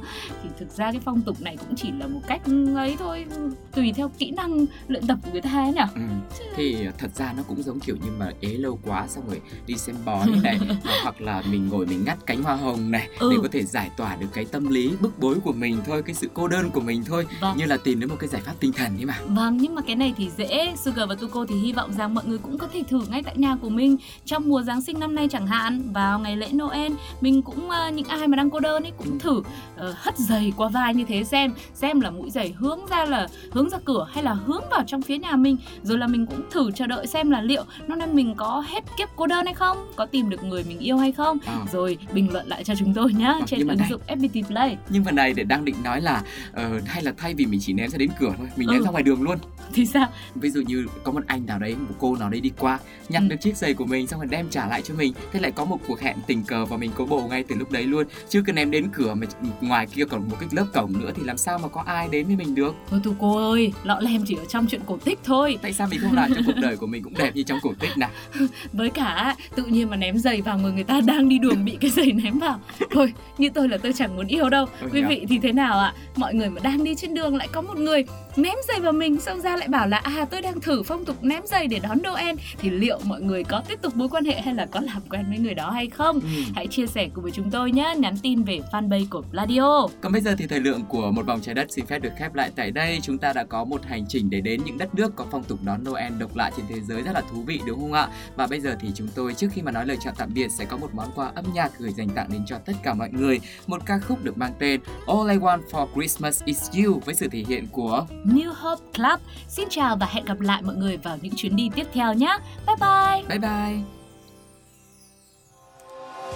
thì 0.43 0.49
thực 0.59 0.71
ra 0.71 0.93
cái 0.93 1.01
phong 1.05 1.23
tục 1.23 1.41
này 1.43 1.57
cũng 1.57 1.74
chỉ 1.77 1.93
là 1.93 2.07
một 2.07 2.21
cách 2.29 2.41
ấy 2.77 2.97
thôi 2.99 3.27
tùy 3.73 3.93
theo 3.97 4.11
kỹ 4.19 4.31
năng 4.31 4.67
luyện 4.89 5.07
tập 5.07 5.19
của 5.25 5.29
người 5.33 5.41
ta 5.41 5.51
ấy 5.51 5.73
nhỉ 5.73 5.81
Ừ. 5.95 6.01
Thì 6.57 6.77
thật 6.99 7.11
ra 7.15 7.33
nó 7.37 7.43
cũng 7.43 7.63
giống 7.63 7.81
kiểu 7.81 7.97
như 7.97 8.11
mà 8.19 8.31
ế 8.41 8.49
lâu 8.49 8.79
quá 8.85 9.07
xong 9.09 9.25
rồi 9.29 9.41
đi 9.67 9.77
xem 9.77 9.97
bói 10.05 10.27
này 10.43 10.59
hoặc 11.03 11.21
là 11.21 11.43
mình 11.51 11.69
ngồi 11.69 11.87
mình 11.87 12.05
ngắt 12.05 12.19
cánh 12.27 12.43
hoa 12.43 12.55
hồng 12.57 12.91
này 12.91 13.09
Ừ. 13.19 13.31
để 13.31 13.37
có 13.43 13.49
thể 13.53 13.65
giải 13.65 13.91
tỏa 13.97 14.17
được 14.17 14.27
cái 14.33 14.45
tâm 14.45 14.69
lý 14.69 14.91
bức 15.01 15.19
bối 15.19 15.37
của 15.45 15.53
mình 15.53 15.79
thôi 15.87 16.03
cái 16.03 16.15
sự 16.15 16.29
cô 16.35 16.49
đơn 16.49 16.71
của 16.71 16.81
mình 16.81 17.05
thôi 17.07 17.27
Vâng. 17.41 17.57
như 17.57 17.65
là 17.65 17.77
tìm 17.77 18.01
đến 18.01 18.09
một 18.11 18.17
cái 18.19 18.29
giải 18.29 18.43
pháp 18.43 18.53
tinh 18.61 18.73
thần 18.73 18.97
ấy 18.97 19.05
mà 19.05 19.15
Vâng, 19.29 19.57
nhưng 19.57 19.75
mà 19.75 19.83
cái 19.83 19.97
này 19.97 20.15
thì 20.17 20.31
dễ. 20.37 20.75
Sugar 20.85 21.09
và 21.09 21.15
Tuko 21.15 21.47
thì 21.49 21.55
hy 21.59 21.73
vọng 21.73 21.93
rằng 21.93 22.15
mọi 22.15 22.25
người 22.27 22.39
cũng 22.39 22.59
có 22.59 22.67
thể 22.73 22.83
thử 22.89 23.01
ngay 23.11 23.23
tại 23.23 23.37
nhà 23.37 23.57
của 23.63 23.69
mình 23.69 23.97
trong 24.25 24.49
mùa 24.49 24.63
Giáng 24.63 24.83
sinh 24.83 24.99
năm 25.01 25.15
nay 25.15 25.29
chẳng 25.31 25.47
hạn. 25.47 25.93
Vào 25.93 26.19
ngày 26.19 26.37
lễ 26.37 26.49
Noel, 26.53 26.93
mình 27.21 27.43
cũng 27.43 27.71
ờ, 27.71 27.91
những 27.91 28.07
ai 28.09 28.29
mà 28.29 28.37
đang 28.37 28.51
cô 28.51 28.61
đơn 28.61 28.83
ấy 28.83 28.93
cũng 28.99 29.19
thử 29.19 29.43
ờ, 29.77 29.95
hất 29.99 30.19
giày 30.19 30.53
qua 30.57 30.69
vai 30.69 30.95
như 30.95 31.05
thế 31.05 31.25
xem, 31.25 31.55
xem 31.75 32.01
là 32.01 32.11
mũi 32.11 32.31
giày 32.31 32.55
hướng 32.59 32.87
ra 32.91 33.05
là 33.05 33.29
hướng 33.51 33.71
ra 33.71 33.79
cửa 33.85 34.07
hay 34.13 34.25
là 34.25 34.33
hướng 34.35 34.63
vào 34.71 34.85
trong 34.87 35.03
phía 35.03 35.19
nhà 35.19 35.37
mình. 35.37 35.57
Rồi 35.83 35.99
là 35.99 36.07
mình 36.07 36.27
cũng 36.27 36.41
thử 36.51 36.71
chờ 36.71 36.87
đợi 36.87 37.07
xem 37.07 37.31
là 37.31 37.41
liệu 37.43 37.65
năm 37.89 37.99
nay 37.99 38.09
mình 38.13 38.35
có 38.35 38.65
hết 38.69 38.85
kiếp 38.99 39.09
cô 39.17 39.27
đơn 39.27 39.45
hay 39.45 39.55
không, 39.55 39.77
có 39.97 40.07
tìm 40.07 40.31
được 40.31 40.45
người 40.45 40.65
mình 40.69 40.79
yêu 40.79 40.97
hay 40.97 41.13
không. 41.13 41.39
Ờ. 41.47 41.59
Rồi 41.73 41.99
bình 42.13 42.33
luận 42.33 42.47
lại 42.49 42.65
cho 42.65 42.75
chúng 42.75 42.95
tôi 42.95 43.13
nhá 43.13 43.29
Ờ, 43.41 43.47
trên 43.47 43.69
ứng 43.69 43.79
này- 43.79 43.87
dụng 43.91 44.01
FPT 44.07 44.43
Play. 44.47 44.77
nhưng 44.89 45.05
mà 45.05 45.11
này 45.13 45.33
để 45.35 45.45
đang 45.45 45.65
định 45.65 45.75
nói 45.85 46.01
là 46.01 46.23
ờ, 46.53 46.81
hay 46.87 47.03
là 47.03 47.13
thay 47.17 47.35
vì 47.35 47.47
mình 47.47 47.61
chỉ 47.63 47.73
ném 47.73 47.91
ra 47.91 47.99
đến 47.99 48.11
cửa 48.21 48.35
thôi 48.39 48.49
mình 48.57 48.69
ném 48.71 48.79
Ừ. 48.81 48.85
ra 48.85 48.91
ngoài 48.91 49.03
đường 49.03 49.23
luôn 49.23 49.39
Thì 49.73 49.87
sao? 49.87 50.07
ví 50.35 50.51
dụ 50.51 50.61
như 50.61 50.87
có 51.05 51.13
một 51.13 51.23
anh 51.27 51.47
nào 51.47 51.59
đấy 51.59 51.77
một 51.89 51.95
cô 51.99 52.17
nào 52.17 52.31
đấy 52.31 52.41
đi 52.41 52.51
qua 52.59 52.79
nhặt 53.09 53.23
Ừ. 53.23 53.29
được 53.29 53.37
chiếc 53.41 53.57
giày 53.57 53.75
của 53.75 53.85
mình 53.87 54.07
xong 54.07 54.21
rồi 54.21 54.27
đem 54.31 54.49
trả 54.51 54.67
lại 54.67 54.83
cho 54.83 54.95
mình 54.95 55.13
thế 55.33 55.41
lại 55.41 55.51
có 55.53 55.65
một 55.65 55.79
cuộc 55.89 56.01
hẹn 56.01 56.17
tình 56.27 56.43
cờ 56.45 56.65
và 56.65 56.77
mình 56.77 56.91
có 56.95 57.05
bồ 57.05 57.27
ngay 57.29 57.45
từ 57.49 57.55
lúc 57.57 57.71
đấy 57.73 57.83
luôn 57.85 58.07
chứ 58.29 58.43
cứ 58.47 58.53
ném 58.53 58.71
đến 58.71 58.89
cửa 58.93 59.15
mà 59.15 59.27
ngoài 59.61 59.87
kia 59.87 60.05
còn 60.05 60.29
một 60.29 60.37
cái 60.41 60.49
lớp 60.53 60.67
cổng 60.75 60.93
nữa 61.01 61.11
thì 61.15 61.23
làm 61.25 61.37
sao 61.37 61.54
sao 61.55 61.59
mà 61.59 61.69
có 61.69 61.83
ai 61.87 62.09
đến 62.09 62.27
với 62.27 62.37
mình 62.37 62.55
được 62.55 62.75
Thôi 62.91 63.01
thôi 63.05 63.15
cô 63.21 63.51
ơi, 63.51 63.73
lọ 63.85 64.01
lem 64.01 64.25
chỉ 64.27 64.35
ở 64.35 64.45
trong 64.45 64.67
chuyện 64.67 64.81
cổ 64.87 64.99
tích 65.05 65.19
thôi. 65.25 65.59
tại 65.63 65.73
sao 65.73 65.89
mình 65.91 66.01
không 66.03 66.13
làm 66.13 66.35
cho 66.35 66.41
cuộc 66.47 66.57
đời 66.63 66.77
của 66.77 66.87
mình 66.87 67.03
cũng 67.03 67.15
đẹp 67.15 67.31
như 67.35 67.43
trong 67.43 67.59
cổ 67.63 67.73
tích 67.81 67.99
nào 67.99 68.11
Với 68.73 68.91
cả 68.91 69.37
tự 69.55 69.65
nhiên 69.65 69.91
mà 69.91 69.97
ném 69.97 70.19
giày 70.19 70.43
vào 70.43 70.59
người 70.59 70.73
người 70.73 70.85
ta 70.85 71.01
đang 71.07 71.29
đi 71.29 71.39
đường 71.39 71.65
bị 71.65 71.79
cái 71.81 71.91
giày 71.91 72.13
ném 72.13 72.39
vào. 72.39 72.61
Thôi, 72.91 73.13
như 73.39 73.51
tôi 73.55 73.69
là 73.69 73.77
tôi 73.77 73.93
chẳng 73.93 74.17
muốn 74.17 74.27
yêu 74.27 74.49
đâu. 74.49 74.67
Quý 74.93 75.03
vị 75.03 75.27
thì 75.29 75.39
thế 75.39 75.53
nào 75.53 75.79
ạ? 75.79 75.95
Mọi 76.17 76.35
người 76.35 76.51
mà 76.51 76.61
đang 76.65 76.85
đi 76.85 76.95
trên 76.95 77.15
đường 77.15 77.37
lại 77.37 77.49
có 77.53 77.63
một 77.63 77.79
người 77.79 78.05
ném 78.37 78.55
giày 78.69 78.81
vào 78.81 78.93
mình 78.93 79.21
xong 79.21 79.41
ra 79.41 79.57
lại 79.57 79.69
bảo 79.69 79.89
là 79.89 79.97
à 79.97 80.27
tôi 80.31 80.41
đang 80.43 80.61
thử 80.61 80.83
phong 80.83 81.05
tục 81.05 81.17
ném 81.25 81.43
giày 81.47 81.67
để 81.67 81.79
đón 81.79 81.99
Noel 82.03 82.37
thì 82.59 82.71
liệu 82.71 82.99
mọi 83.05 83.21
người 83.23 83.45
có 83.45 83.63
tiếp 83.69 83.79
tục 83.83 83.97
mối 83.97 84.09
quan 84.09 84.25
hệ 84.25 84.41
hay 84.41 84.55
là 84.55 84.67
có 84.67 84.81
làm 84.81 85.03
quen 85.11 85.25
với 85.29 85.39
người 85.39 85.55
đó 85.55 85.71
hay 85.71 85.87
không? 85.87 86.21
Ừ. 86.21 86.29
Hãy 86.55 86.67
chia 86.67 86.87
sẻ 86.87 87.09
cùng 87.15 87.23
với 87.23 87.33
chúng 87.33 87.51
tôi 87.51 87.73
nhé, 87.73 87.95
nhắn 87.99 88.15
tin 88.23 88.43
về 88.43 88.61
fanpage 88.73 89.07
của 89.11 89.23
Pladio. 89.31 89.87
Còn 90.01 90.13
bây 90.13 90.21
giờ 90.21 90.35
thì 90.39 90.47
thời 90.47 90.61
lượng 90.61 90.83
của 90.89 91.11
một 91.11 91.27
vòng 91.27 91.41
trái 91.45 91.55
đất 91.55 91.67
xin 91.71 91.87
phép 91.87 91.99
được 91.99 92.13
khép 92.17 92.35
lại 92.35 92.51
tại 92.57 92.71
đây. 92.71 92.99
Chúng 93.03 93.19
ta 93.19 93.33
đã 93.33 93.45
có 93.45 93.65
một 93.65 93.85
hành 93.85 94.05
trình 94.09 94.31
để 94.31 94.41
đến 94.41 94.61
những 94.65 94.79
đất 94.79 94.95
nước 94.95 95.17
có 95.17 95.27
phong 95.31 95.45
tục 95.45 95.59
đón 95.63 95.85
Noel 95.85 96.13
độc 96.19 96.37
lạ 96.37 96.51
trên 96.57 96.67
thế 96.69 96.81
giới 96.81 97.03
rất 97.03 97.13
là 97.15 97.23
thú 97.31 97.43
vị 97.47 97.61
đúng 97.67 97.81
không 97.81 97.93
ạ? 97.93 98.09
Và 98.37 98.47
bây 98.47 98.61
giờ 98.61 98.77
thì 98.81 98.89
chúng 98.95 99.09
tôi 99.15 99.35
trước 99.35 99.49
khi 99.53 99.63
mà 99.63 99.71
nói 99.71 99.87
lời 99.87 99.97
chào 100.01 100.15
tạm 100.17 100.31
biệt 100.35 100.49
sẽ 100.51 100.65
có 100.65 100.77
một 100.77 100.95
món 100.95 101.13
quà 101.15 101.33
âm 101.35 101.45
nhạc 101.55 101.73
gửi 101.79 101.93
dành 101.93 102.09
tặng 102.09 102.29
đến 102.33 102.43
cho 102.47 102.59
tất 102.59 102.73
cả 102.83 102.95
mọi 102.95 103.11
người. 103.11 103.41
Một 103.67 103.83
ca 103.87 103.99
khúc 103.99 104.25
được 104.25 104.39
mang 104.39 104.53
tên 104.59 104.81
All 105.07 105.31
I 105.31 105.37
Want 105.37 105.61
for 105.71 105.87
Christmas 105.95 106.43
is 106.45 106.71
You 106.77 107.01
với 107.05 107.15
sự 107.15 107.29
thể 107.29 107.45
hiện 107.49 107.67
của 107.73 108.07
New 108.25 108.53
Hope 108.55 108.83
Club. 108.95 109.21
Xin 109.49 109.69
chào 109.71 109.97
và 109.97 110.07
hẹn 110.07 110.25
gặp 110.25 110.41
lại 110.41 110.63
mọi 110.63 110.75
người 110.77 110.97
vào 110.97 111.19
những 111.23 111.33
chuyến 111.37 111.57
đi 111.57 111.71
tiếp 111.75 111.87
theo 111.93 112.15
nhé. 112.15 112.39
Bye 112.67 112.77
bye. 112.81 113.23
Bye 113.29 113.39
bye. 113.39 113.83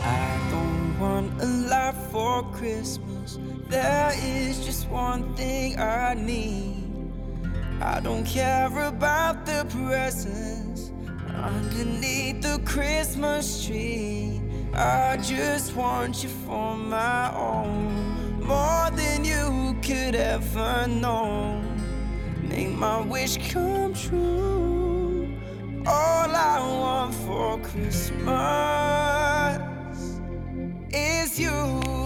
I 0.02 0.38
don't 0.52 1.00
want 1.00 1.28
a 1.40 1.46
lot 1.70 1.94
for 2.12 2.42
Christmas. 2.60 3.17
There 3.68 4.12
is 4.22 4.64
just 4.64 4.88
one 4.88 5.34
thing 5.36 5.78
I 5.78 6.14
need. 6.14 6.86
I 7.82 8.00
don't 8.00 8.24
care 8.24 8.66
about 8.88 9.44
the 9.44 9.66
presents 9.68 10.90
underneath 11.34 12.40
the 12.40 12.60
Christmas 12.64 13.66
tree. 13.66 14.40
I 14.72 15.18
just 15.18 15.76
want 15.76 16.22
you 16.22 16.30
for 16.30 16.76
my 16.76 17.30
own, 17.36 18.40
more 18.42 18.90
than 18.92 19.26
you 19.26 19.76
could 19.82 20.14
ever 20.14 20.86
know. 20.86 21.60
Make 22.42 22.70
my 22.70 23.02
wish 23.02 23.36
come 23.52 23.92
true. 23.92 25.28
All 25.86 26.30
I 26.34 26.58
want 26.80 27.14
for 27.14 27.58
Christmas 27.58 28.28
is 30.90 31.38
you. 31.38 31.97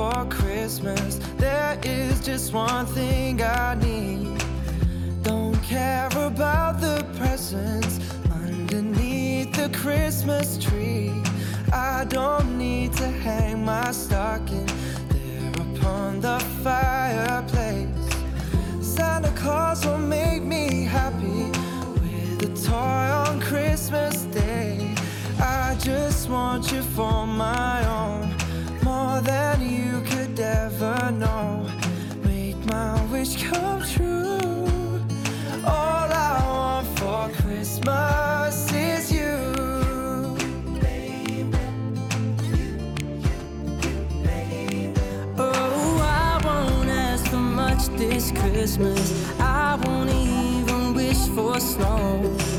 For 0.00 0.24
Christmas. 0.30 1.16
There 1.36 1.78
is 1.82 2.24
just 2.24 2.54
one 2.54 2.86
thing 2.86 3.42
I 3.42 3.74
need. 3.74 4.42
Don't 5.22 5.62
care 5.62 6.08
about 6.16 6.80
the 6.80 7.04
presents 7.18 8.00
underneath 8.32 9.52
the 9.52 9.68
Christmas 9.76 10.56
tree. 10.56 11.12
I 11.70 12.06
don't 12.08 12.56
need 12.56 12.94
to 12.94 13.08
hang 13.26 13.62
my 13.62 13.92
stocking 13.92 14.19
wish 33.20 33.42
come 33.42 33.82
true. 33.82 34.38
All 35.62 36.08
I 36.10 36.42
want 36.46 36.86
for 36.98 37.28
Christmas 37.42 38.72
is 38.72 39.12
you. 39.12 39.36
Oh, 45.36 46.00
I 46.02 46.40
won't 46.46 46.88
ask 46.88 47.26
for 47.26 47.36
much 47.36 47.88
this 47.98 48.32
Christmas. 48.32 49.04
I 49.38 49.78
won't 49.84 50.10
even 50.10 50.94
wish 50.94 51.22
for 51.34 51.60
snow. 51.60 52.49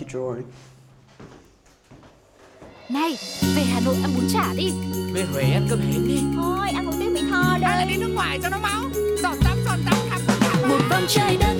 Your 0.00 0.08
drawing. 0.12 0.46
Này, 2.88 3.18
về 3.56 3.62
Hà 3.62 3.80
Nội 3.80 3.96
ăn 4.02 4.10
bún 4.16 4.24
chả 4.32 4.54
đi. 4.56 4.72
Về 5.12 5.24
Huế 5.32 5.42
ăn 5.42 5.66
cơm 5.70 5.80
hến 5.80 6.08
đi. 6.08 6.20
Thôi 6.36 6.68
ăn 6.74 6.86
một 6.86 6.92
tiếng 7.00 7.14
Mỹ 7.14 7.20
Tho 7.30 7.42
Hay 7.42 7.60
là 7.60 7.84
đây 7.84 7.86
đi 7.86 7.96
nước 7.96 8.12
ngoài 8.14 8.38
cho 8.42 8.48
nó 8.48 8.58
máu. 8.58 8.82
Giọt 9.22 9.34
tắm, 9.44 9.58
giọt 9.64 9.76
tắm, 9.86 9.98
khắp 10.10 10.20
khắp 10.26 10.36
khắp 10.40 10.68
Một 10.68 10.80
vòng 10.90 11.04
trái 11.08 11.36
đất 11.36 11.56